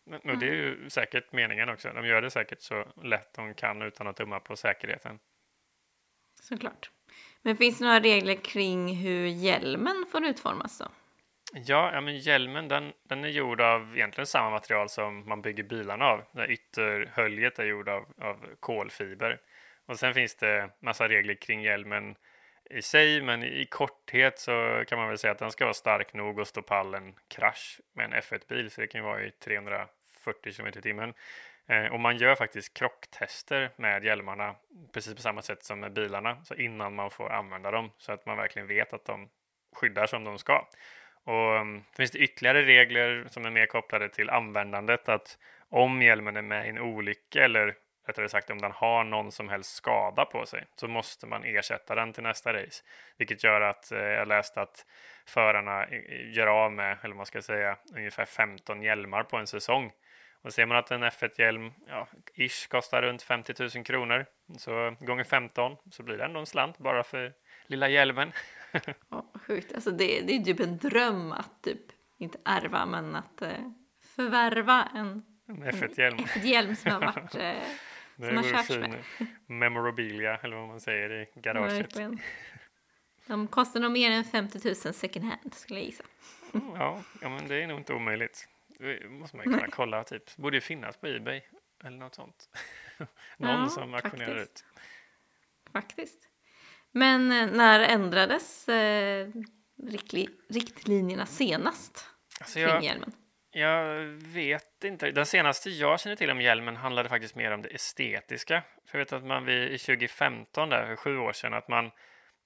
Men, 0.05 0.21
men 0.25 0.39
det 0.39 0.47
är 0.47 0.53
ju 0.53 0.91
säkert 0.91 1.33
meningen 1.33 1.69
också. 1.69 1.93
De 1.93 2.07
gör 2.07 2.23
det 2.23 2.31
säkert 2.31 2.63
så 2.63 2.85
lätt 3.03 3.35
de 3.35 3.55
kan 3.55 3.83
utan 3.83 4.07
att 4.07 4.17
tumma 4.17 4.41
på 4.41 4.57
säkerheten. 4.57 5.19
Såklart. 6.41 6.91
Men 7.43 7.57
finns 7.57 7.79
det 7.79 7.85
några 7.85 8.01
regler 8.01 8.35
kring 8.35 8.97
hur 8.97 9.27
hjälmen 9.27 10.07
får 10.13 10.25
utformas 10.25 10.79
då? 10.79 10.89
Ja, 11.53 11.91
ja 11.93 12.01
men 12.01 12.19
hjälmen 12.19 12.69
den, 12.69 12.93
den 13.03 13.25
är 13.25 13.29
gjord 13.29 13.61
av 13.61 13.97
egentligen 13.97 14.27
samma 14.27 14.51
material 14.51 14.89
som 14.89 15.29
man 15.29 15.43
bygger 15.43 15.63
bilarna 15.63 16.05
av. 16.05 16.25
Det 16.33 16.47
ytterhöljet 16.47 17.59
är 17.59 17.65
gjord 17.65 17.89
av, 17.89 18.07
av 18.21 18.47
kolfiber. 18.61 19.41
Och 19.87 19.99
sen 19.99 20.15
finns 20.15 20.37
det 20.37 20.71
massa 20.81 21.09
regler 21.09 21.35
kring 21.35 21.63
hjälmen 21.63 22.17
i 22.71 22.83
sig, 22.83 23.23
men 23.23 23.43
i 23.43 23.65
korthet 23.65 24.39
så 24.39 24.85
kan 24.89 24.99
man 24.99 25.09
väl 25.09 25.19
säga 25.19 25.33
att 25.33 25.39
den 25.39 25.51
ska 25.51 25.65
vara 25.65 25.75
stark 25.75 26.15
nog 26.15 26.41
att 26.41 26.49
stå 26.49 26.63
pall 26.63 26.95
en 26.95 27.15
krasch 27.29 27.81
med 27.93 28.05
en 28.05 28.15
F1-bil, 28.15 28.71
så 28.71 28.81
det 28.81 28.87
kan 28.87 29.01
ju 29.01 29.05
vara 29.05 29.23
i 29.23 29.31
340 29.31 30.53
km 30.57 30.67
i 30.67 30.73
timmen. 30.83 31.15
Eh, 31.67 31.87
och 31.87 32.01
man 32.01 32.17
gör 32.17 32.35
faktiskt 32.35 32.75
krocktester 32.75 33.71
med 33.77 34.05
hjälmarna 34.05 34.55
precis 34.93 35.15
på 35.15 35.23
samma 35.23 35.43
sätt 35.43 35.65
som 35.65 35.81
med 35.81 35.93
bilarna, 35.93 36.45
så 36.45 36.55
innan 36.55 36.95
man 36.95 37.11
får 37.11 37.33
använda 37.33 37.71
dem, 37.71 37.91
så 37.99 38.13
att 38.13 38.27
man 38.27 38.37
verkligen 38.37 38.69
vet 38.69 38.93
att 38.93 39.05
de 39.05 39.29
skyddar 39.73 40.07
som 40.07 40.25
de 40.25 40.39
ska. 40.39 40.69
Och 41.25 41.57
mm, 41.57 41.85
finns 41.97 42.11
det 42.11 42.19
ytterligare 42.19 42.63
regler 42.63 43.27
som 43.31 43.45
är 43.45 43.51
mer 43.51 43.67
kopplade 43.67 44.09
till 44.09 44.31
användandet, 44.31 45.09
att 45.09 45.39
om 45.69 46.03
hjälmen 46.03 46.37
är 46.37 46.43
med 46.43 46.67
i 46.67 46.69
en 46.69 46.79
olycka 46.79 47.45
eller 47.45 47.75
rättare 48.09 48.29
sagt 48.29 48.51
om 48.51 48.59
den 48.59 48.73
har 48.73 49.05
någon 49.05 49.33
som 49.33 49.49
helst 49.49 49.75
skada 49.75 50.25
på 50.25 50.47
sig 50.47 50.65
så 50.77 50.89
måste 50.89 51.27
man 51.27 51.45
ersätta 51.45 51.95
den 51.95 52.13
till 52.13 52.23
nästa 52.23 52.53
race. 52.53 52.85
Vilket 53.17 53.45
gör 53.45 53.61
att 53.61 53.93
eh, 53.93 53.99
jag 53.99 54.29
läste 54.29 54.61
att 54.61 54.87
förarna 55.27 55.85
eh, 55.85 56.37
gör 56.37 56.47
av 56.47 56.73
med, 56.73 56.99
eller 57.03 57.15
man 57.15 57.27
ska 57.27 57.43
säga, 57.43 57.77
ungefär 57.97 58.25
15 58.25 58.83
hjälmar 58.83 59.23
på 59.23 59.37
en 59.37 59.47
säsong. 59.47 59.93
Och 60.43 60.53
ser 60.53 60.67
man 60.67 60.77
att 60.77 60.91
en 60.91 61.05
F1-hjälm, 61.05 61.73
ja, 61.87 62.09
ish, 62.35 62.69
kostar 62.69 63.03
runt 63.03 63.23
50 63.23 63.55
000 63.75 63.85
kronor, 63.85 64.27
så 64.59 64.97
gånger 65.01 65.25
15 65.25 65.77
så 65.91 66.03
blir 66.03 66.17
det 66.17 66.25
ändå 66.25 66.41
en 66.41 66.47
slant 66.47 66.79
bara 66.79 67.05
för 67.05 67.33
lilla 67.67 67.89
hjälmen. 67.89 68.33
Ja, 69.11 69.33
sjukt. 69.47 69.75
Alltså 69.75 69.91
det, 69.91 70.21
det 70.21 70.33
är 70.33 70.45
typ 70.45 70.61
en 70.61 70.79
dröm 70.79 71.33
att 71.33 71.63
typ, 71.63 71.81
inte 72.19 72.39
ärva, 72.45 72.87
men 72.87 73.17
att 73.17 73.43
eh, 73.43 73.71
förvärva 74.17 74.89
en 74.95 75.23
En 75.49 75.65
F1-hjälm. 75.65 76.19
F1-hjälm 76.19 76.77
som 76.77 76.93
har 76.93 77.01
varit 77.01 77.35
eh, 77.35 77.63
Det 78.19 78.27
som 78.35 78.43
körts 78.43 78.67
fin 78.67 78.81
med. 78.81 79.05
memorabilia, 79.47 80.37
eller 80.37 80.57
vad 80.57 80.69
man 80.69 80.81
säger, 80.81 81.11
i 81.11 81.41
garaget. 81.41 81.79
Verkligen. 81.79 82.21
De 83.27 83.49
kostar 83.49 83.81
nog 83.81 83.93
mer 83.93 84.11
än 84.11 84.25
50 84.25 84.61
000 84.65 84.75
second 84.95 85.25
hand 85.25 85.55
skulle 85.55 85.79
jag 85.81 85.87
gissa. 85.87 86.05
Mm, 86.55 86.71
Ja, 86.75 87.03
ja, 87.21 87.29
men 87.29 87.49
det 87.49 87.63
är 87.63 87.67
nog 87.67 87.79
inte 87.81 87.93
omöjligt. 87.95 88.49
Det 88.79 89.09
måste 89.11 89.37
man 89.37 89.45
ju 89.45 89.51
kunna 89.51 89.63
Nej. 89.63 89.71
kolla. 89.73 90.05
Typ. 90.05 90.37
Borde 90.37 90.57
ju 90.57 90.61
finnas 90.61 90.97
på 90.97 91.07
Ebay 91.07 91.41
eller 91.85 91.97
något 91.99 92.15
sånt. 92.15 92.49
Någon 93.39 93.61
Ja, 93.61 93.69
som 93.69 93.95
auktionerar 93.95 94.37
ut. 94.43 94.65
Faktiskt. 95.73 96.19
Men 96.91 97.33
eh, 97.33 97.51
när 97.57 97.81
ändrades 97.81 98.69
eh, 98.69 99.29
riktli- 99.83 100.31
riktlinjerna 100.49 101.27
senast 101.27 102.07
Alltså 102.41 102.55
kring 102.55 102.69
jag, 102.69 102.85
hjälmen? 102.85 103.13
Jag 103.59 104.05
vet 104.35 104.85
inte. 104.85 105.11
Den 105.11 105.27
senaste 105.27 105.71
jag 105.71 106.01
känner 106.01 106.17
till 106.17 106.31
om 106.31 106.41
hjälmen 106.41 106.77
handlade 106.77 107.09
faktiskt 107.09 107.35
mer 107.35 107.51
om 107.51 107.63
det 107.63 107.69
estetiska. 107.69 108.63
För 108.87 108.99
jag 108.99 109.05
vet 109.05 109.13
att 109.13 109.25
man 109.25 109.45
vid, 109.45 109.73
i 109.73 109.79
2015, 109.79 110.69
där, 110.69 110.87
för 110.87 110.97
sju 110.97 111.19
år 111.19 111.33
sedan, 111.33 111.55
att 111.55 111.69
man, 111.69 111.91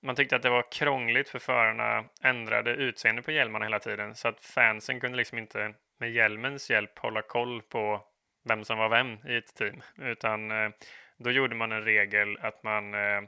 man 0.02 0.16
tyckte 0.16 0.36
att 0.36 0.42
det 0.42 0.50
var 0.50 0.72
krångligt 0.72 1.28
för 1.28 1.38
förarna 1.38 2.04
ändrade 2.22 2.70
utseende 2.70 3.22
på 3.22 3.32
hjälmarna 3.32 3.64
hela 3.64 3.78
tiden. 3.78 4.14
Så 4.14 4.28
att 4.28 4.44
fansen 4.44 5.00
kunde 5.00 5.18
liksom 5.18 5.38
inte 5.38 5.74
med 5.98 6.12
hjälmens 6.12 6.70
hjälp 6.70 6.98
hålla 6.98 7.22
koll 7.22 7.62
på 7.62 8.04
vem 8.44 8.64
som 8.64 8.78
var 8.78 8.88
vem 8.88 9.18
i 9.26 9.36
ett 9.36 9.54
team. 9.54 9.82
Utan 9.98 10.50
eh, 10.50 10.70
då 11.16 11.30
gjorde 11.30 11.54
man 11.54 11.72
en 11.72 11.84
regel 11.84 12.38
att 12.40 12.62
man 12.62 12.94
eh, 12.94 13.22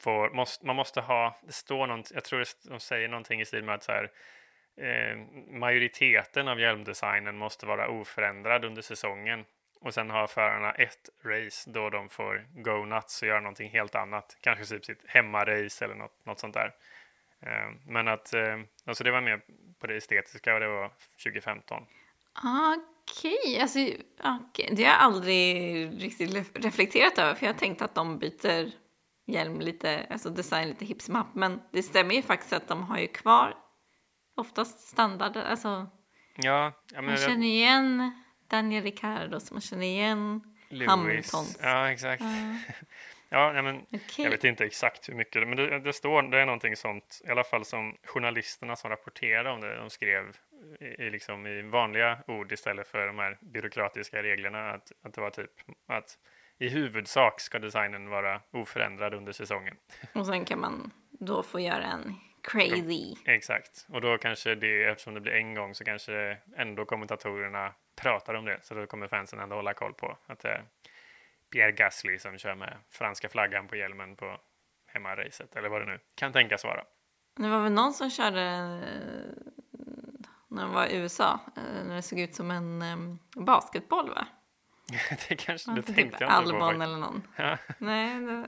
får, 0.00 0.30
måste, 0.30 0.66
man 0.66 0.76
måste 0.76 1.00
ha, 1.00 1.40
det 1.46 1.52
står 1.52 1.86
något, 1.86 2.10
jag 2.14 2.24
tror 2.24 2.44
de 2.70 2.80
säger 2.80 3.08
någonting 3.08 3.40
i 3.40 3.44
stil 3.44 3.64
med 3.64 3.74
att 3.74 3.82
så 3.82 3.92
här, 3.92 4.10
eh, 4.78 5.18
majoriteten 5.50 6.48
av 6.48 6.60
hjälmdesignen 6.60 7.38
måste 7.38 7.66
vara 7.66 7.88
oförändrad 7.88 8.64
under 8.64 8.82
säsongen. 8.82 9.44
Och 9.80 9.94
sen 9.94 10.10
har 10.10 10.26
förarna 10.26 10.72
ett 10.72 11.08
race 11.24 11.70
då 11.70 11.90
de 11.90 12.08
får 12.08 12.46
go 12.62 12.84
nuts 12.84 13.22
och 13.22 13.28
göra 13.28 13.40
någonting 13.40 13.70
helt 13.70 13.94
annat. 13.94 14.36
Kanske 14.40 14.64
typ 14.64 14.84
sitt 14.84 15.08
hemmarace 15.08 15.84
eller 15.84 15.94
något, 15.94 16.26
något 16.26 16.40
sånt 16.40 16.54
där. 16.54 16.74
Eh, 17.40 17.74
men 17.86 18.08
att, 18.08 18.34
eh, 18.34 18.58
alltså 18.86 19.04
det 19.04 19.10
var 19.10 19.20
mer 19.20 19.40
på 19.78 19.86
det 19.86 19.96
estetiska 19.96 20.54
och 20.54 20.60
det 20.60 20.68
var 20.68 20.92
2015. 21.24 21.82
Okej, 23.10 23.60
alltså, 23.60 23.78
okay. 23.78 24.74
det 24.74 24.84
har 24.84 24.92
jag 24.92 25.00
aldrig 25.00 26.02
riktigt 26.02 26.54
reflekterat 26.64 27.18
över 27.18 27.34
för 27.34 27.46
jag 27.46 27.52
har 27.52 27.58
tänkt 27.58 27.82
att 27.82 27.94
de 27.94 28.18
byter 28.18 28.72
hjälm 29.26 29.60
lite, 29.60 30.06
alltså 30.10 30.30
design 30.30 30.68
lite 30.68 30.84
hipp. 30.84 30.98
Men 31.32 31.60
det 31.72 31.82
stämmer 31.82 32.14
ju 32.14 32.22
faktiskt 32.22 32.52
att 32.52 32.68
de 32.68 32.82
har 32.82 32.98
ju 32.98 33.06
kvar 33.06 33.54
oftast 34.38 34.88
standard, 34.88 35.36
alltså 35.36 35.86
Ja, 36.36 36.72
men 36.94 37.04
man 37.04 37.16
känner 37.16 37.46
igen 37.46 38.12
Daniel 38.48 38.84
Ricciardo 38.84 39.40
så 39.40 39.54
man 39.54 39.60
känner 39.60 39.86
igen 39.86 40.40
Lewis. 40.68 40.88
Hamiltons. 40.88 41.58
Ja, 41.62 41.90
exakt. 41.90 42.22
Ja, 42.22 42.72
Ja, 43.54 43.62
men 43.62 43.76
okej. 43.76 44.24
Jag 44.24 44.30
vet 44.30 44.44
inte 44.44 44.64
exakt 44.64 45.08
hur 45.08 45.14
mycket, 45.14 45.48
men 45.48 45.56
det, 45.56 45.80
det 45.80 45.92
står, 45.92 46.22
det 46.22 46.40
är 46.40 46.46
någonting 46.46 46.76
sånt, 46.76 47.20
i 47.24 47.30
alla 47.30 47.44
fall 47.44 47.64
som 47.64 47.96
journalisterna 48.04 48.76
som 48.76 48.90
rapporterade 48.90 49.50
om 49.50 49.60
det, 49.60 49.76
de 49.76 49.90
skrev 49.90 50.36
i, 50.80 50.84
i, 50.84 51.10
liksom 51.10 51.46
i 51.46 51.62
vanliga 51.62 52.18
ord 52.26 52.52
istället 52.52 52.88
för 52.88 53.06
de 53.06 53.18
här 53.18 53.38
byråkratiska 53.40 54.22
reglerna, 54.22 54.70
att, 54.70 54.92
att 55.02 55.14
det 55.14 55.20
var 55.20 55.30
typ 55.30 55.50
att 55.88 56.18
i 56.58 56.68
huvudsak 56.68 57.40
ska 57.40 57.58
designen 57.58 58.08
vara 58.08 58.40
oförändrad 58.50 59.14
under 59.14 59.32
säsongen. 59.32 59.76
Och 60.14 60.26
sen 60.26 60.44
kan 60.44 60.60
man 60.60 60.90
då 61.10 61.42
få 61.42 61.60
göra 61.60 61.84
en 61.84 62.14
crazy. 62.50 63.14
Exakt, 63.24 63.86
och 63.88 64.00
då 64.00 64.18
kanske 64.18 64.54
det, 64.54 64.84
eftersom 64.84 65.14
det 65.14 65.20
blir 65.20 65.32
en 65.32 65.54
gång, 65.54 65.74
så 65.74 65.84
kanske 65.84 66.38
ändå 66.56 66.84
kommentatorerna 66.84 67.74
pratar 67.96 68.34
om 68.34 68.44
det, 68.44 68.58
så 68.62 68.74
då 68.74 68.86
kommer 68.86 69.08
fansen 69.08 69.40
ändå 69.40 69.56
hålla 69.56 69.74
koll 69.74 69.94
på 69.94 70.18
att 70.26 70.38
det 70.38 70.48
är 70.48 70.64
Pierre 71.50 71.72
Gasly 71.72 72.18
som 72.18 72.38
kör 72.38 72.54
med 72.54 72.76
franska 72.90 73.28
flaggan 73.28 73.68
på 73.68 73.76
hjälmen 73.76 74.16
på 74.16 74.40
hemmaracet, 74.86 75.56
eller 75.56 75.68
vad 75.68 75.82
det 75.82 75.86
nu 75.86 75.98
kan 76.14 76.32
tänkas 76.32 76.64
vara. 76.64 76.84
Det 77.36 77.48
var 77.48 77.62
väl 77.62 77.72
någon 77.72 77.92
som 77.92 78.10
körde 78.10 78.42
eh, 78.42 79.52
när 80.48 80.62
de 80.62 80.72
var 80.72 80.86
i 80.86 80.96
USA, 80.96 81.40
eh, 81.56 81.86
när 81.86 81.94
det 81.96 82.02
såg 82.02 82.18
ut 82.18 82.34
som 82.34 82.50
en 82.50 82.82
eh, 82.82 82.96
basketboll 83.44 84.10
va? 84.10 84.26
det 85.28 85.36
kanske, 85.36 85.70
det 85.70 85.82
tänkte 85.82 85.92
typ 85.92 85.98
jag 85.98 86.06
inte 86.06 86.24
på 86.24 86.32
Albon 86.32 86.60
faktiskt. 86.60 86.82
eller 86.82 86.98
någon. 86.98 87.22
Ja. 87.36 87.58
Nej, 87.78 88.20
det... 88.20 88.46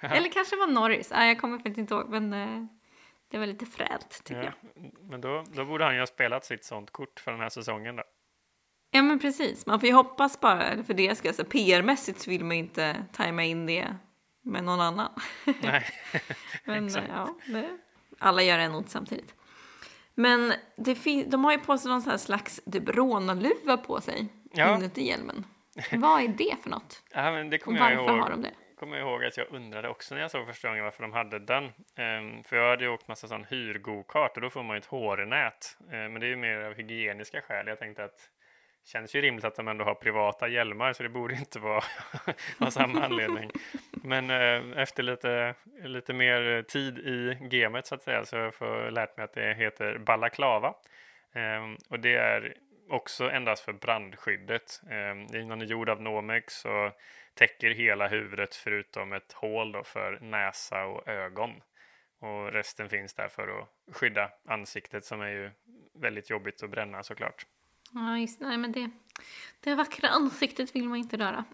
eller 0.16 0.28
kanske 0.28 0.56
var 0.56 0.66
Norris. 0.66 1.10
Nej, 1.10 1.28
jag 1.28 1.40
kommer 1.40 1.58
faktiskt 1.58 1.78
inte 1.78 1.94
ihåg, 1.94 2.08
men 2.08 2.32
eh, 2.32 2.66
det 3.34 3.38
var 3.40 3.46
lite 3.46 3.66
frält 3.66 4.20
tycker 4.24 4.42
Ja. 4.42 4.52
jag. 4.74 4.92
Men 5.10 5.20
då, 5.20 5.44
då 5.52 5.64
borde 5.64 5.84
han 5.84 5.94
ju 5.94 6.00
ha 6.00 6.06
spelat 6.06 6.44
sitt 6.44 6.64
sånt 6.64 6.90
kort 6.90 7.20
för 7.20 7.30
den 7.30 7.40
här 7.40 7.48
säsongen 7.48 7.96
då. 7.96 8.02
Ja 8.90 9.02
men 9.02 9.18
precis, 9.18 9.66
man 9.66 9.80
får 9.80 9.86
ju 9.88 9.94
hoppas 9.94 10.40
bara 10.40 10.84
för 10.84 10.94
det 10.94 11.14
ska, 11.18 11.28
alltså 11.28 11.44
PR-mässigt 11.44 12.18
så 12.18 12.30
vill 12.30 12.44
man 12.44 12.56
ju 12.56 12.62
inte 12.62 13.04
tajma 13.12 13.44
in 13.44 13.66
det 13.66 13.94
med 14.42 14.64
någon 14.64 14.80
annan. 14.80 15.12
Nej, 15.62 15.84
men 16.64 16.86
exakt. 16.86 17.06
ja, 17.08 17.34
det, 17.46 17.78
alla 18.18 18.42
gör 18.42 18.58
en 18.58 18.74
ont 18.74 18.90
samtidigt. 18.90 19.34
Men 20.14 20.52
det 20.76 20.94
fin- 20.94 21.30
de 21.30 21.44
har 21.44 21.52
ju 21.52 21.58
på 21.58 21.78
sig 21.78 21.90
någon 21.90 22.02
sån 22.02 22.10
här 22.10 22.18
slags 22.18 22.60
typ 22.72 22.88
rånarluva 22.88 23.76
på 23.76 24.00
sig 24.00 24.28
Ja. 24.52 24.76
inuti 24.76 25.06
hjälmen. 25.06 25.46
Vad 25.92 26.22
är 26.22 26.28
det 26.28 26.56
för 26.62 26.70
något? 26.70 27.02
Ja, 27.14 27.30
men 27.32 27.50
det 27.50 27.58
kommer 27.58 27.78
jag 27.90 27.96
varför 27.96 28.12
ihåg. 28.12 28.22
har 28.22 28.30
de 28.30 28.42
det? 28.42 28.50
Kommer 28.76 28.96
jag 28.96 29.08
ihåg 29.08 29.24
att 29.24 29.36
jag 29.36 29.46
undrade 29.50 29.88
också 29.88 30.14
när 30.14 30.22
jag 30.22 30.30
såg 30.30 30.46
första 30.46 30.68
gången 30.68 30.84
varför 30.84 31.02
de 31.02 31.12
hade 31.12 31.38
den. 31.38 31.72
Ehm, 31.96 32.44
för 32.44 32.56
jag 32.56 32.70
hade 32.70 32.84
ju 32.84 32.90
åkt 32.90 33.08
massa 33.08 33.28
sån 33.28 33.44
hyrgokart 33.44 34.36
och 34.36 34.42
då 34.42 34.50
får 34.50 34.62
man 34.62 34.76
ju 34.76 34.78
ett 34.78 34.86
hårnät. 34.86 35.78
Ehm, 35.92 36.12
men 36.12 36.20
det 36.20 36.26
är 36.26 36.28
ju 36.28 36.36
mer 36.36 36.58
av 36.58 36.74
hygieniska 36.74 37.40
skäl. 37.40 37.66
Jag 37.66 37.78
tänkte 37.78 38.04
att 38.04 38.30
det 38.82 38.88
känns 38.88 39.14
ju 39.14 39.20
rimligt 39.20 39.44
att 39.44 39.56
de 39.56 39.68
ändå 39.68 39.84
har 39.84 39.94
privata 39.94 40.48
hjälmar 40.48 40.92
så 40.92 41.02
det 41.02 41.08
borde 41.08 41.34
inte 41.34 41.58
vara 41.58 41.84
av 42.58 42.70
samma 42.70 43.04
anledning. 43.04 43.50
Men 43.90 44.30
eh, 44.30 44.82
efter 44.82 45.02
lite, 45.02 45.54
lite 45.84 46.12
mer 46.12 46.62
tid 46.62 46.98
i 46.98 47.38
gamet 47.40 47.86
så 47.86 47.94
att 47.94 48.02
säga 48.02 48.24
så 48.24 48.36
har 48.36 48.44
jag 48.44 48.54
får 48.54 48.90
lärt 48.90 49.16
mig 49.16 49.24
att 49.24 49.34
det 49.34 49.54
heter 49.54 49.98
balaklava. 49.98 50.74
Ehm, 51.34 51.76
och 51.90 52.00
det 52.00 52.14
är 52.14 52.54
också 52.88 53.30
endast 53.30 53.64
för 53.64 53.72
brandskyddet. 53.72 54.80
Ehm, 54.90 55.26
det 55.26 55.38
är 55.38 55.44
någon 55.44 55.66
gjord 55.66 55.88
av 55.88 56.02
Nomex 56.02 56.64
och 56.64 56.92
täcker 57.34 57.70
hela 57.70 58.08
huvudet 58.08 58.54
förutom 58.54 59.12
ett 59.12 59.32
hål 59.32 59.84
för 59.84 60.18
näsa 60.20 60.84
och 60.84 61.08
ögon. 61.08 61.50
Och 62.20 62.52
resten 62.52 62.88
finns 62.88 63.14
där 63.14 63.28
för 63.28 63.48
att 63.60 63.68
skydda 63.96 64.30
ansiktet 64.48 65.04
som 65.04 65.20
är 65.20 65.28
ju 65.28 65.50
väldigt 65.94 66.30
jobbigt 66.30 66.62
att 66.62 66.70
bränna 66.70 67.02
såklart. 67.02 67.46
Ja, 67.92 68.18
just 68.18 68.40
nej, 68.40 68.58
men 68.58 68.72
det, 68.72 68.90
det 69.60 69.74
vackra 69.74 70.08
ansiktet 70.08 70.76
vill 70.76 70.88
man 70.88 70.98
inte 70.98 71.16
röra. 71.16 71.44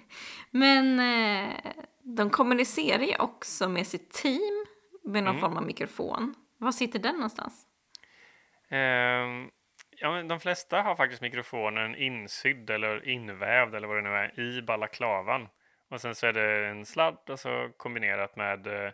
Men 0.50 1.00
eh, 1.00 1.72
de 2.02 2.30
kommunicerar 2.30 3.02
ju 3.02 3.16
också 3.16 3.68
med 3.68 3.86
sitt 3.86 4.10
team 4.12 4.66
med 5.04 5.24
någon 5.24 5.36
Mm. 5.36 5.40
form 5.40 5.56
av 5.56 5.62
mikrofon. 5.66 6.34
Var 6.58 6.72
sitter 6.72 6.98
den 6.98 7.14
någonstans? 7.14 7.66
Ehm, 8.68 9.50
ja, 10.00 10.12
men 10.12 10.28
de 10.28 10.40
flesta 10.40 10.82
har 10.82 10.96
faktiskt 10.96 11.22
mikrofonen 11.22 11.94
insydd 11.94 12.70
eller 12.70 13.08
invävd 13.08 13.74
eller 13.74 13.88
vad 13.88 13.96
det 13.96 14.02
nu 14.02 14.16
är 14.16 14.40
i 14.40 14.62
balaklavan. 14.62 15.48
Och 15.90 16.00
sen 16.00 16.14
så 16.14 16.26
är 16.26 16.32
det 16.32 16.66
en 16.66 16.86
sladd 16.86 17.18
och 17.30 17.40
så 17.40 17.70
kombinerat 17.76 18.36
med, 18.36 18.66
eh, 18.66 18.92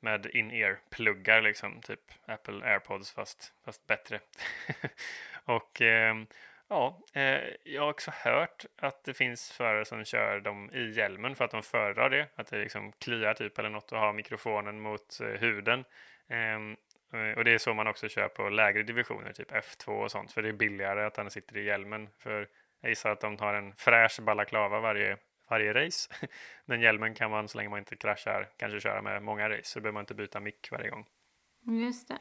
med 0.00 0.26
in-ear-pluggar 0.26 1.40
liksom, 1.42 1.80
typ 1.80 2.00
Apple 2.26 2.64
AirPods 2.66 3.12
fast, 3.12 3.52
fast 3.64 3.86
bättre. 3.86 4.20
och 5.44 5.80
ehm, 5.80 6.26
ja, 6.68 7.00
eh, 7.12 7.40
jag 7.64 7.82
har 7.82 7.90
också 7.90 8.10
hört 8.14 8.64
att 8.78 9.04
det 9.04 9.14
finns 9.14 9.52
förare 9.52 9.84
som 9.84 10.04
kör 10.04 10.40
dem 10.40 10.70
i 10.74 10.90
hjälmen 10.90 11.36
för 11.36 11.44
att 11.44 11.50
de 11.50 11.62
föredrar 11.62 12.10
det. 12.10 12.28
Att 12.34 12.46
det 12.46 12.58
liksom 12.58 12.92
kliar 12.92 13.34
typ 13.34 13.58
eller 13.58 13.70
något 13.70 13.92
att 13.92 13.98
ha 13.98 14.12
mikrofonen 14.12 14.80
mot 14.80 15.20
eh, 15.20 15.26
huden. 15.26 15.84
Ehm, 16.28 16.76
Eh, 17.14 17.38
Och 17.38 17.44
det 17.44 17.54
är 17.54 17.58
så 17.58 17.74
man 17.74 17.86
också 17.86 18.08
kör 18.08 18.28
på 18.28 18.48
lägre 18.48 18.82
divisioner, 18.82 19.32
typ 19.32 19.50
F2 19.52 19.88
och 20.02 20.10
sånt, 20.10 20.32
för 20.32 20.42
det 20.42 20.48
är 20.48 20.52
billigare 20.52 21.04
att 21.04 21.14
den 21.14 21.30
sitter 21.30 21.56
i 21.56 21.64
hjälmen. 21.64 22.08
För 22.18 22.48
jag 22.80 22.88
gissar 22.88 23.10
att 23.10 23.20
de 23.20 23.36
tar 23.36 23.54
en 23.54 23.72
fräsch 23.76 24.20
balaklava 24.22 24.80
varje, 24.80 25.16
varje 25.48 25.72
race. 25.74 26.14
Men 26.64 26.80
hjälmen 26.80 27.14
kan 27.14 27.30
man, 27.30 27.48
så 27.48 27.58
länge 27.58 27.70
man 27.70 27.78
inte 27.78 27.96
kraschar, 27.96 28.48
kanske 28.56 28.80
köra 28.80 29.02
med 29.02 29.22
många 29.22 29.50
race, 29.50 29.64
så 29.64 29.80
behöver 29.80 29.94
man 29.94 30.02
inte 30.02 30.14
byta 30.14 30.40
mick 30.40 30.68
varje 30.70 30.90
gång. 30.90 31.06
Just 31.66 32.08
det. 32.08 32.18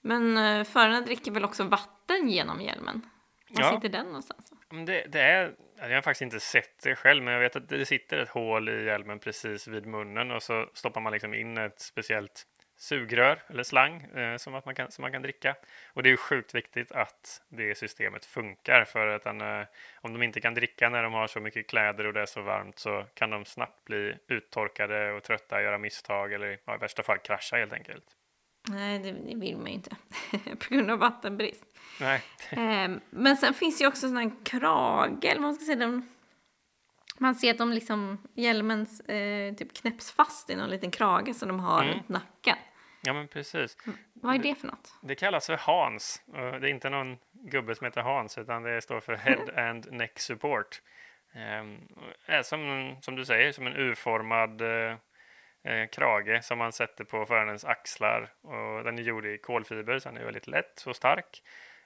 Men 0.00 0.36
eh, 0.36 0.64
förarna 0.64 1.00
dricker 1.00 1.30
väl 1.30 1.44
också 1.44 1.64
vatten 1.64 2.28
genom 2.28 2.60
hjälmen? 2.60 3.02
Var 3.48 3.62
Ja. 3.64 3.70
sitter 3.74 3.88
den 3.88 4.06
någonstans? 4.06 4.52
Men 4.70 4.84
Det, 4.84 5.06
det 5.08 5.20
är, 5.20 5.54
jag 5.76 5.88
har 5.94 6.02
faktiskt 6.02 6.22
inte 6.22 6.40
sett 6.40 6.82
det 6.82 6.96
själv, 6.96 7.22
men 7.24 7.32
jag 7.34 7.40
vet 7.40 7.56
att 7.56 7.68
det 7.68 7.86
sitter 7.86 8.18
ett 8.18 8.28
hål 8.28 8.68
i 8.68 8.84
hjälmen 8.84 9.18
precis 9.18 9.68
vid 9.68 9.86
munnen 9.86 10.30
och 10.30 10.42
så 10.42 10.70
stoppar 10.74 11.00
man 11.00 11.12
liksom 11.12 11.34
in 11.34 11.58
ett 11.58 11.80
speciellt 11.80 12.46
sugrör 12.76 13.42
eller 13.48 13.62
slang 13.62 14.02
eh, 14.02 14.36
som, 14.36 14.54
att 14.54 14.64
man 14.64 14.74
kan, 14.74 14.90
som 14.90 15.02
man 15.02 15.12
kan 15.12 15.22
dricka. 15.22 15.54
Och 15.92 16.02
det 16.02 16.08
är 16.08 16.10
ju 16.10 16.16
sjukt 16.16 16.54
viktigt 16.54 16.92
att 16.92 17.42
det 17.48 17.78
systemet 17.78 18.24
funkar 18.24 18.84
för 18.84 19.06
att 19.06 19.24
den, 19.24 19.40
eh, 19.40 19.66
om 20.00 20.12
de 20.12 20.22
inte 20.22 20.40
kan 20.40 20.54
dricka 20.54 20.88
när 20.88 21.02
de 21.02 21.12
har 21.12 21.26
så 21.26 21.40
mycket 21.40 21.66
kläder 21.66 22.06
och 22.06 22.12
det 22.12 22.20
är 22.20 22.26
så 22.26 22.42
varmt 22.42 22.78
så 22.78 23.04
kan 23.14 23.30
de 23.30 23.44
snabbt 23.44 23.84
bli 23.84 24.16
uttorkade 24.28 25.12
och 25.12 25.22
trötta, 25.22 25.62
göra 25.62 25.78
misstag 25.78 26.32
eller 26.32 26.58
ja, 26.64 26.74
i 26.74 26.78
värsta 26.78 27.02
fall 27.02 27.18
krascha 27.18 27.56
helt 27.56 27.72
enkelt. 27.72 28.04
Nej, 28.68 28.98
det, 28.98 29.12
det 29.12 29.36
vill 29.36 29.56
man 29.56 29.66
ju 29.66 29.72
inte. 29.72 29.90
På 30.58 30.74
grund 30.74 30.90
av 30.90 30.98
vattenbrist. 30.98 31.64
Nej, 32.00 32.22
Eh, 32.50 32.90
men 33.10 33.36
sen 33.36 33.54
finns 33.54 33.82
ju 33.82 33.86
också 33.86 34.08
sån 34.08 34.16
här 34.16 35.34
vad 35.34 35.40
man 35.40 35.54
ska 35.54 35.64
säga. 35.64 35.76
Den, 35.76 36.08
man 37.18 37.34
ser 37.34 37.50
att 37.50 37.58
de 37.58 37.72
liksom, 37.72 38.18
hjälmen 38.34 38.86
eh, 39.08 39.54
typ 39.54 39.74
knäpps 39.74 40.12
fast 40.12 40.50
i 40.50 40.56
någon 40.56 40.70
liten 40.70 40.90
krage 40.90 41.36
som 41.36 41.48
de 41.48 41.60
har 41.60 41.82
Mm. 41.82 41.94
runt 41.94 42.08
nacken. 42.08 42.56
Ja 43.06 43.12
men 43.12 43.28
precis. 43.28 43.76
Vad 44.12 44.34
är 44.34 44.38
det 44.38 44.54
för 44.54 44.66
något? 44.66 44.98
Det 45.02 45.14
kallas 45.14 45.46
för 45.46 45.56
Hans. 45.56 46.22
Och 46.26 46.60
Det 46.60 46.68
är 46.68 46.70
inte 46.70 46.90
någon 46.90 47.16
gubbe 47.32 47.74
som 47.74 47.84
heter 47.84 48.00
Hans, 48.00 48.38
utan 48.38 48.62
det 48.62 48.80
står 48.80 49.00
för 49.00 49.14
Head 49.16 49.46
and 49.70 49.92
Neck 49.92 50.18
Support. 50.18 50.82
Ehm, 51.34 51.88
är 52.26 52.42
som, 52.42 52.96
som 53.00 53.16
du 53.16 53.24
säger, 53.24 53.52
som 53.52 53.66
en 53.66 53.76
U-formad 53.76 54.60
eh, 54.60 54.96
eh, 55.64 55.88
krage 55.92 56.44
som 56.44 56.58
man 56.58 56.72
sätter 56.72 57.04
på 57.04 57.26
förarens 57.26 57.64
axlar. 57.64 58.32
Och 58.42 58.84
den 58.84 58.98
är 58.98 59.02
gjord 59.02 59.26
i 59.26 59.38
kolfiber, 59.38 59.98
så 59.98 60.08
den 60.08 60.18
är 60.18 60.24
väldigt 60.24 60.46
lätt 60.46 60.84
och 60.86 60.96
stark. 60.96 61.42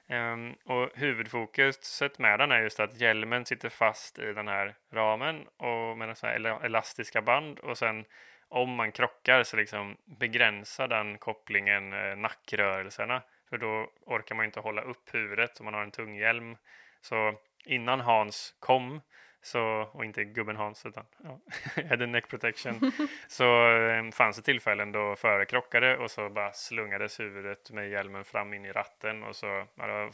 Ehm, 0.09 0.53
och 0.65 0.89
huvudfokuset 0.95 2.19
med 2.19 2.39
den 2.39 2.51
är 2.51 2.61
just 2.61 2.79
att 2.79 3.01
hjälmen 3.01 3.45
sitter 3.45 3.69
fast 3.69 4.19
i 4.19 4.33
den 4.33 4.47
här 4.47 4.75
ramen 4.93 5.47
och 5.57 5.97
med 5.97 6.17
så 6.17 6.27
här 6.27 6.35
ela- 6.35 6.65
elastiska 6.65 7.21
band 7.21 7.59
och 7.59 7.77
sen 7.77 8.05
om 8.51 8.75
man 8.75 8.91
krockar 8.91 9.43
så 9.43 9.57
liksom 9.57 9.97
begränsar 10.05 10.87
den 10.87 11.17
kopplingen 11.17 11.93
eh, 11.93 12.17
nackrörelserna. 12.17 13.21
För 13.49 13.57
då 13.57 13.91
orkar 14.05 14.35
man 14.35 14.45
inte 14.45 14.59
hålla 14.59 14.81
upp 14.81 15.13
huvudet 15.13 15.59
om 15.59 15.65
man 15.65 15.73
har 15.73 15.81
en 15.81 15.91
tung 15.91 16.15
hjälm. 16.15 16.57
Så 17.01 17.35
innan 17.65 17.99
Hans 17.99 18.55
kom, 18.59 19.01
så, 19.41 19.89
och 19.93 20.05
inte 20.05 20.23
gubben 20.23 20.55
Hans 20.55 20.85
utan 20.85 21.05
ja, 21.23 21.39
head 21.81 22.03
and 22.03 22.09
neck 22.11 22.27
protection, 22.27 22.91
så 23.27 23.77
eh, 23.77 24.11
fanns 24.11 24.35
det 24.35 24.41
tillfällen 24.41 24.91
då 24.91 25.15
förare 25.15 25.45
krockade 25.45 25.97
och 25.97 26.11
så 26.11 26.29
bara 26.29 26.53
slungades 26.53 27.19
huvudet 27.19 27.71
med 27.71 27.89
hjälmen 27.89 28.23
fram 28.23 28.53
in 28.53 28.65
i 28.65 28.71
ratten 28.71 29.23
och 29.23 29.35
så 29.35 29.65
ja, 29.75 29.87
det 29.87 30.11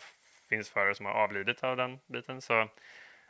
finns 0.49 0.69
förare 0.69 0.95
som 0.95 1.05
har 1.05 1.13
avlidit 1.13 1.63
av 1.63 1.77
den 1.77 1.99
biten. 2.07 2.41
Så 2.41 2.69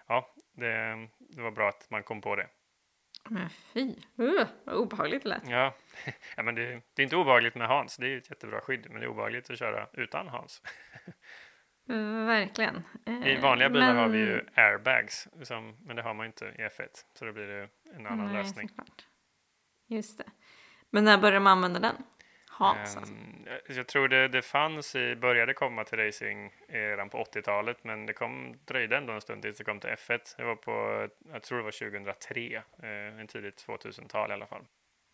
ja, 0.08 0.34
det, 0.54 1.08
det 1.20 1.41
var 1.41 1.52
bra 1.52 1.70
att 1.70 1.89
man 1.89 2.04
kom 2.04 2.22
på 2.22 2.36
det. 2.36 2.48
Men 3.30 3.50
fy, 3.50 3.96
uh, 4.20 4.48
vad 4.63 4.76
obehagligt 4.76 5.24
det 5.24 5.30
lät. 5.30 5.50
Ja, 5.50 5.76
ja 6.38 6.44
men 6.44 6.56
det, 6.56 6.82
det 6.94 7.02
är 7.02 7.04
inte 7.04 7.16
obehagligt 7.16 7.56
med 7.56 7.68
Hans. 7.68 7.98
Det 7.98 8.06
är 8.06 8.10
ju 8.10 8.18
ett 8.18 8.30
jättebra 8.30 8.62
skydd, 8.62 8.86
men 8.90 9.00
det 9.00 9.06
är 9.06 9.10
obehagligt 9.10 9.50
att 9.50 9.60
köra 9.60 9.88
utan 9.94 10.28
Hans. 10.28 10.62
Uh, 11.90 12.26
verkligen. 12.26 12.84
Eh, 13.06 13.28
I 13.28 13.38
vanliga 13.40 13.70
bilar 13.70 13.88
men- 13.88 13.98
har 13.98 14.08
vi 14.08 14.18
ju 14.20 14.46
airbags, 14.56 15.28
som, 15.44 15.78
men 15.86 15.96
det 15.96 16.02
har 16.02 16.13
man 16.13 16.24
ju 16.24 16.28
inte 16.28 16.46
i 16.46 16.62
F1. 16.62 16.88
Så 17.20 17.26
då 17.26 17.32
blir 17.34 17.48
det 17.48 17.70
en 17.96 18.06
annan 18.08 18.26
Nej, 18.26 18.34
lösning. 18.44 18.70
såklart. 18.70 19.06
Just 19.88 20.18
det. 20.18 20.26
Men 20.90 21.04
när 21.04 21.18
började 21.18 21.40
man 21.40 21.52
använda 21.52 21.80
den? 21.80 21.96
Hans 22.58 22.98
alltså. 22.98 23.13
Ehm, 23.13 23.46
jag- 23.67 23.88
tror 23.88 24.08
det, 24.08 24.28
det 24.28 24.41
fanns 24.41 24.96
i, 24.96 25.15
började 25.15 25.54
komma 25.54 25.84
till 25.84 25.98
racing 25.98 26.54
redan 26.67 27.10
på 27.10 27.17
80-talet, 27.24 27.84
men 27.84 28.06
det 28.06 28.13
kom, 28.13 28.56
dröjde 28.65 28.98
ändå 28.98 29.13
en 29.13 29.22
stund 29.22 29.41
tills 29.41 29.58
det 29.58 29.63
kom 29.63 29.80
till 29.80 29.89
F1. 29.89 30.20
Det 30.38 30.43
var 30.43 30.56
på, 30.56 31.08
jag 31.32 31.43
tror 31.43 31.58
det 31.58 31.63
var 31.63 31.72
2003, 31.72 32.56
eh, 32.84 33.20
en 33.20 33.28
tidigt 33.28 33.65
2000-tal 33.67 34.30
i 34.30 34.34
alla 34.34 34.46
fall. 34.46 34.62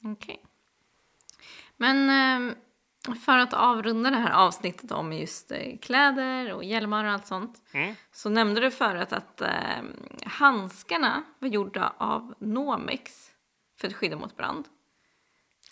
Okej. 0.03 0.41
Men 1.77 2.09
eh, 2.09 2.55
för 3.25 3.37
att 3.37 3.53
avrunda 3.53 4.09
det 4.09 4.17
här 4.17 4.31
avsnittet 4.31 4.91
om 4.91 5.13
just 5.13 5.51
eh, 5.51 5.77
kläder 5.81 6.53
och 6.53 6.63
hjälmar 6.63 7.05
och 7.05 7.11
allt 7.11 7.27
sånt. 7.27 7.61
Mm. 7.73 7.95
Så 8.11 8.29
nämnde 8.29 8.61
du 8.61 8.71
förut 8.71 9.13
att 9.13 9.41
eh, 9.41 9.83
handskarna 10.25 11.23
var 11.39 11.47
gjorda 11.49 11.93
av 11.97 12.33
Nomex 12.39 13.31
för 13.79 13.87
att 13.87 13.93
skydda 13.93 14.15
mot 14.15 14.37
brand. 14.37 14.65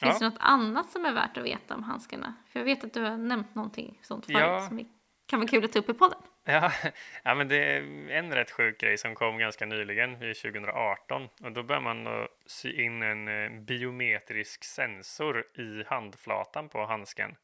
Finns 0.01 0.13
Ja. 0.13 0.19
det 0.19 0.25
något 0.29 0.37
annat 0.39 0.89
som 0.91 1.05
är 1.05 1.13
värt 1.13 1.37
att 1.37 1.43
veta 1.45 1.75
om 1.75 1.83
handskarna? 1.83 2.33
För 2.51 2.59
jag 2.59 2.65
vet 2.65 2.83
att 2.83 2.93
du 2.93 3.01
har 3.01 3.17
nämnt 3.17 3.55
någonting 3.55 3.99
sånt 4.01 4.25
förut 4.25 4.37
Ja. 4.39 4.61
som 4.67 4.85
kan 5.27 5.39
vara 5.39 5.47
kul 5.49 5.65
att 5.65 5.71
ta 5.71 5.79
upp 5.79 5.89
i 5.89 5.93
podden. 5.93 6.19
Ja, 6.45 6.71
ja, 7.23 7.35
men 7.35 7.47
det 7.47 7.55
är 7.75 8.09
en 8.09 8.33
rätt 8.33 8.51
sjuk 8.51 8.79
grej 8.79 8.97
som 8.97 9.15
kom 9.15 9.37
ganska 9.37 9.65
nyligen, 9.65 10.23
i 10.23 10.33
2018. 10.33 11.29
Och 11.43 11.51
då 11.51 11.63
började 11.63 11.83
man 11.93 12.27
sy 12.45 12.83
in 12.83 13.01
en 13.03 13.27
eh, 13.27 13.61
biometrisk 13.61 14.63
sensor 14.63 15.39
i 15.59 15.83
handflatan 15.87 16.69
på 16.69 16.85
handsken. 16.85 17.35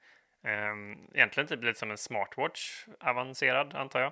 Ehm, 0.44 0.98
Egentligen 1.14 1.48
typ 1.48 1.64
lite 1.64 1.80
som 1.80 1.92
en 1.92 1.98
smartwatch, 1.98 2.86
avancerad 3.00 3.76
antar 3.76 4.00
jag. 4.02 4.12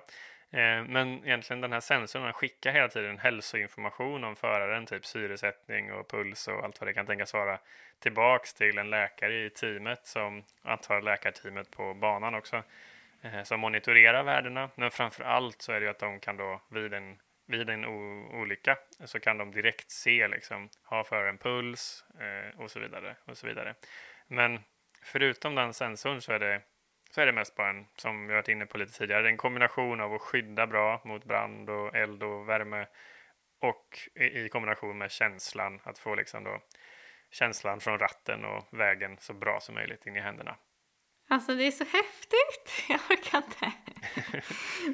Eh, 0.52 0.84
Men 0.84 1.24
egentligen 1.24 1.60
den 1.60 1.72
här 1.72 1.80
sensorn 1.80 2.22
den 2.22 2.32
skickar 2.32 2.72
hela 2.72 2.88
tiden 2.88 3.18
hälsoinformation 3.18 4.24
om 4.24 4.36
föraren, 4.36 4.86
typ 4.86 5.06
syresättning 5.06 5.92
och 5.92 6.08
puls 6.10 6.48
och 6.48 6.64
allt 6.64 6.80
vad 6.80 6.88
det 6.88 6.94
kan 6.94 7.06
tänkas 7.06 7.34
vara, 7.34 7.58
tillbaks 7.98 8.54
till 8.54 8.78
en 8.78 8.90
läkare 8.90 9.44
i 9.44 9.50
teamet 9.50 10.06
som 10.06 10.44
antar 10.62 11.00
läkarteamet 11.02 11.70
på 11.70 11.94
banan 11.94 12.34
också. 12.34 12.62
eh, 13.22 13.42
som 13.42 13.60
monitorerar 13.60 14.22
värdena. 14.22 14.70
Men 14.74 14.90
framför 14.90 15.24
allt 15.24 15.62
så 15.62 15.72
är 15.72 15.80
det 15.80 15.84
ju 15.86 15.90
att 15.90 15.98
de 15.98 16.20
kan 16.20 16.36
då 16.36 16.60
vid 16.70 16.94
en, 16.94 17.18
vid 17.46 17.70
en 17.70 17.84
olycka 17.84 18.76
så 19.04 19.20
kan 19.20 19.38
de 19.38 19.50
direkt 19.50 19.90
se 19.90 20.28
liksom, 20.28 20.68
ha 20.84 21.04
föraren 21.04 21.38
puls 21.38 22.04
eh, 22.20 22.60
och 22.60 22.70
så 22.70 22.80
vidare 22.80 23.16
och 23.24 23.38
så 23.38 23.46
vidare. 23.46 23.74
Men 24.26 24.60
förutom 25.02 25.54
den 25.54 25.74
sensorn 25.74 26.20
så 26.20 26.32
är 26.32 26.38
det 26.38 26.62
så 27.16 27.20
är 27.22 27.26
det 27.26 27.32
mest 27.32 27.56
bara 27.56 27.70
en, 27.70 27.86
som 27.96 28.26
vi 28.26 28.34
varit 28.34 28.48
inne 28.48 28.66
på 28.66 28.78
lite 28.78 28.92
tidigare, 28.92 29.28
en 29.28 29.36
kombination 29.36 30.00
av 30.00 30.14
att 30.14 30.20
skydda 30.20 30.66
bra 30.66 31.02
mot 31.04 31.24
brand 31.24 31.70
och 31.70 31.96
eld 31.96 32.22
och 32.22 32.48
värme 32.48 32.86
och 33.60 33.98
i, 34.22 34.48
kombination 34.48 34.98
med 34.98 35.10
känslan, 35.10 35.80
att 35.84 35.98
få 35.98 36.14
liksom 36.14 36.44
då 36.44 36.60
känslan 37.30 37.80
från 37.80 37.98
ratten 37.98 38.44
och 38.44 38.78
vägen 38.78 39.16
så 39.20 39.34
bra 39.34 39.60
som 39.60 39.74
möjligt 39.74 40.06
in 40.06 40.16
i 40.16 40.20
händerna. 40.20 40.56
Alltså 41.28 41.54
det 41.54 41.66
är 41.66 41.70
så 41.70 41.84
häftigt, 41.84 42.84
jag 42.88 43.00
orkar 43.10 43.38
inte. 43.38 43.72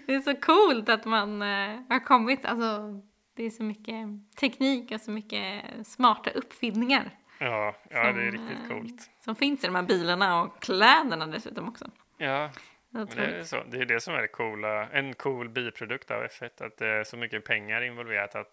det 0.07 0.15
är 0.15 0.21
så 0.21 0.35
coolt 0.35 0.89
att 0.89 1.05
man 1.05 1.43
eh, 1.43 1.81
har 1.89 2.05
kommit, 2.05 2.45
alltså 2.45 3.01
det 3.37 3.45
är 3.45 3.51
så 3.51 3.63
mycket 3.63 4.07
teknik 4.41 4.93
och 4.93 5.01
så 5.01 5.11
mycket 5.11 5.65
smarta 5.87 6.31
uppfinningar. 6.31 7.11
Ja, 7.45 7.75
ja 7.91 8.05
som, 8.05 8.17
det 8.17 8.23
är 8.23 8.31
riktigt 8.31 8.69
coolt. 8.69 9.11
Som 9.21 9.37
finns 9.37 9.65
i 9.65 9.67
de 9.67 9.75
här 9.75 9.83
bilarna 9.83 10.43
och 10.43 10.63
kläderna 10.63 11.27
dessutom 11.27 11.69
också. 11.69 11.91
Ja, 12.19 12.51
det 12.91 13.23
är, 13.23 13.45
så. 13.45 13.63
det 13.65 13.79
är 13.79 13.85
det 13.85 14.01
som 14.01 14.15
är 14.15 14.23
det 14.23 14.29
coola. 14.29 14.89
En 14.89 15.15
cool 15.15 15.49
biprodukt 15.49 16.11
av 16.11 16.23
F1, 16.23 16.67
att 16.67 16.77
det 16.77 16.87
är 16.87 17.05
så 17.05 17.17
mycket 17.17 17.45
pengar 17.45 17.83
involverat 17.83 18.35
att 18.35 18.53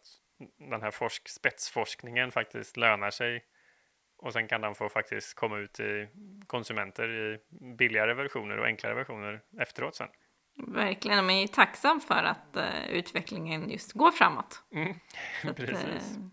den 0.69 0.81
här 0.81 0.91
forsk, 0.91 1.29
spetsforskningen 1.29 2.31
faktiskt 2.31 2.77
lönar 2.77 3.11
sig. 3.11 3.45
Och 4.17 4.33
sen 4.33 4.47
kan 4.47 4.61
den 4.61 4.75
få 4.75 4.89
faktiskt 4.89 5.35
komma 5.35 5.57
ut 5.57 5.79
i 5.79 6.07
konsumenter 6.47 7.09
i 7.09 7.39
billigare 7.77 8.13
versioner 8.13 8.57
och 8.57 8.65
enklare 8.65 8.93
versioner 8.93 9.41
efteråt 9.59 9.95
sen. 9.95 10.07
Verkligen, 10.67 11.25
man 11.25 11.29
är 11.35 11.47
tacksam 11.47 12.01
för 12.01 12.23
att 12.23 12.57
uh, 12.57 12.89
utvecklingen 12.89 13.69
just 13.69 13.93
går 13.93 14.11
framåt. 14.11 14.63
Mm. 14.71 14.95
Precis. 15.55 15.85
Att, 15.85 16.17
uh, 16.17 16.23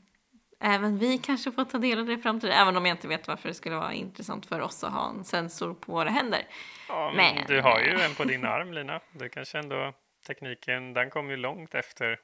även 0.61 0.99
vi 0.99 1.19
kanske 1.19 1.53
får 1.53 1.65
ta 1.65 1.79
del 1.79 1.99
av 1.99 2.07
det 2.07 2.13
i 2.13 2.19
framtiden, 2.19 2.57
även 2.57 2.77
om 2.77 2.87
jag 2.87 2.95
inte 2.95 3.09
vet 3.09 3.29
varför 3.29 3.49
det 3.49 3.55
skulle 3.55 3.77
vara 3.77 3.93
intressant 3.93 4.47
för 4.47 4.61
oss 4.61 4.85
att 4.85 4.93
ha 4.93 5.11
en 5.11 5.25
sensor 5.25 5.75
på 5.75 5.93
våra 5.93 6.11
händer. 6.11 6.43
Ja, 6.89 7.13
men, 7.17 7.35
men 7.35 7.47
du 7.47 7.61
har 7.61 7.81
ju 7.81 8.01
en 8.01 8.15
på 8.15 8.25
din 8.25 8.45
arm 8.45 8.73
Lina. 8.73 9.01
Det 9.13 9.29
kanske 9.29 9.59
ändå 9.59 9.93
tekniken, 10.27 10.93
den 10.93 11.11
kom 11.11 11.31
ju 11.31 11.37
långt 11.37 11.75
efter. 11.75 12.19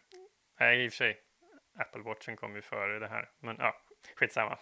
Nej, 0.60 0.84
i 0.84 0.88
och 0.88 0.92
för 0.92 0.96
sig. 0.96 1.16
Apple 1.78 2.02
Watchen 2.02 2.36
kom 2.36 2.56
ju 2.56 2.62
före 2.62 2.98
det 2.98 3.08
här, 3.08 3.28
men 3.40 3.56
ja, 3.58 3.74
skitsamma. 4.16 4.58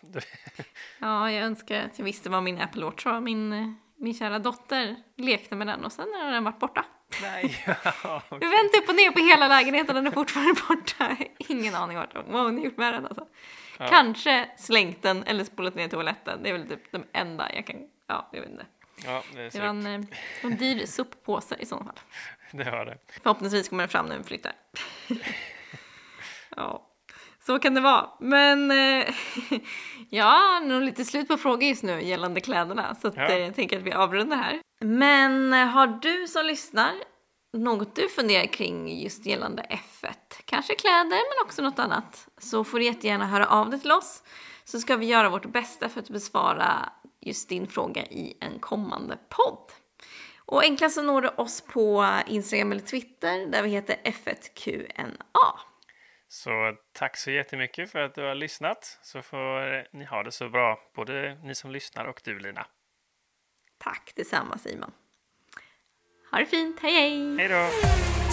ja, 0.98 1.30
jag 1.30 1.44
önskar 1.44 1.82
att 1.82 1.98
jag 1.98 2.04
visste 2.04 2.30
vad 2.30 2.42
min 2.42 2.60
Apple 2.60 2.84
Watch 2.84 3.04
var. 3.04 3.20
Min, 3.20 3.74
min 3.96 4.14
kära 4.14 4.38
dotter 4.38 4.96
lekte 5.16 5.56
med 5.56 5.66
den 5.66 5.84
och 5.84 5.92
sen 5.92 6.08
har 6.14 6.30
den 6.30 6.44
varit 6.44 6.58
borta. 6.58 6.84
Nej, 7.22 7.64
ja, 7.66 8.22
okay. 8.30 8.38
Vi 8.40 8.46
vänt 8.46 8.76
upp 8.82 8.88
och 8.88 8.94
ner 8.94 9.10
på 9.10 9.18
hela 9.18 9.48
lägenheten, 9.48 9.94
den 9.94 10.06
är 10.06 10.10
fortfarande 10.10 10.60
borta. 10.68 11.16
Ingen 11.38 11.74
aning 11.74 11.96
vart 11.96 12.14
vad 12.14 12.44
hon 12.44 12.58
har 12.58 12.64
gjort 12.64 12.76
med 12.76 12.94
den 12.94 13.06
alltså. 13.06 13.26
Ja. 13.78 13.86
Kanske 13.88 14.50
slängt 14.58 15.02
den 15.02 15.24
eller 15.24 15.44
spolat 15.44 15.74
ner 15.74 15.88
toaletten. 15.88 16.42
Det 16.42 16.48
är 16.48 16.52
väl 16.52 16.68
typ 16.68 16.92
de 16.92 17.04
enda 17.12 17.54
jag 17.54 17.66
kan, 17.66 17.76
ja, 18.06 18.28
jag 18.32 18.40
vet 18.40 18.50
inte. 18.50 18.66
Ja, 19.04 19.22
det, 19.34 19.40
är 19.40 19.50
det 19.50 19.60
var 19.60 19.66
en, 19.66 19.86
eh, 19.86 20.00
en 20.42 20.56
dyr 20.56 20.86
soppåse 20.86 21.56
i 21.58 21.66
så 21.66 21.76
fall. 21.76 22.00
Det 22.52 22.70
var 22.70 22.84
det. 22.84 22.98
Förhoppningsvis 23.22 23.68
kommer 23.68 23.82
den 23.82 23.88
fram 23.88 24.06
när 24.06 24.18
vi 24.18 24.24
flyttar. 24.24 24.52
ja, 26.56 26.89
så 27.50 27.58
kan 27.58 27.74
det 27.74 27.80
vara. 27.80 28.06
Men 28.18 28.70
eh, 28.70 29.04
har 30.24 30.66
nog 30.66 30.82
lite 30.82 31.04
slut 31.04 31.28
på 31.28 31.36
frågor 31.36 31.62
just 31.62 31.82
nu 31.82 32.02
gällande 32.02 32.40
kläderna 32.40 32.94
så 32.94 33.08
att, 33.08 33.16
ja. 33.16 33.28
Eh, 33.28 33.38
jag 33.38 33.54
tänker 33.54 33.78
att 33.78 33.82
vi 33.82 33.92
avrundar 33.92 34.36
här. 34.36 34.60
Men 34.80 35.52
har 35.52 35.86
du 35.86 36.26
som 36.26 36.46
lyssnar 36.46 36.92
något 37.52 37.96
du 37.96 38.08
funderar 38.08 38.46
kring 38.46 39.02
just 39.02 39.26
gällande 39.26 39.62
F1, 39.62 40.12
kanske 40.44 40.74
kläder 40.74 41.10
men 41.10 41.44
också 41.44 41.62
något 41.62 41.78
annat, 41.78 42.28
så 42.38 42.64
får 42.64 42.78
du 42.78 42.84
jättegärna 42.84 43.26
höra 43.26 43.46
av 43.46 43.70
dig 43.70 43.80
till 43.80 43.92
oss 43.92 44.22
så 44.64 44.80
ska 44.80 44.96
vi 44.96 45.06
göra 45.06 45.30
vårt 45.30 45.52
bästa 45.52 45.88
för 45.88 46.00
att 46.00 46.10
besvara 46.10 46.92
just 47.20 47.48
din 47.48 47.66
fråga 47.66 48.02
i 48.06 48.36
en 48.40 48.58
kommande 48.58 49.18
podd. 49.28 49.72
Och 50.38 50.62
enklast 50.62 50.94
så 50.94 51.02
når 51.02 51.22
du 51.22 51.28
oss 51.28 51.60
på 51.60 52.06
Instagram 52.26 52.72
eller 52.72 52.82
Twitter 52.82 53.46
där 53.46 53.62
vi 53.62 53.68
heter 53.68 53.96
F1QNA. 54.04 55.69
Så 56.32 56.76
tack 56.92 57.16
så 57.16 57.30
jättemycket 57.30 57.90
för 57.90 57.98
att 57.98 58.14
du 58.14 58.22
har 58.22 58.34
lyssnat 58.34 58.98
så 59.02 59.22
får 59.22 59.86
ni 59.96 60.04
ha 60.04 60.22
det 60.22 60.32
så 60.32 60.48
bra, 60.48 60.80
både 60.94 61.34
ni 61.34 61.54
som 61.54 61.70
lyssnar 61.70 62.04
och 62.04 62.20
du 62.24 62.38
Lina. 62.38 62.66
Tack 63.78 64.12
detsamma 64.16 64.58
Simon. 64.58 64.92
Ha 66.30 66.38
det 66.38 66.46
fint, 66.46 66.80
hej 66.80 66.92
hej! 66.92 67.36
Hej 67.36 67.48
då! 67.48 68.29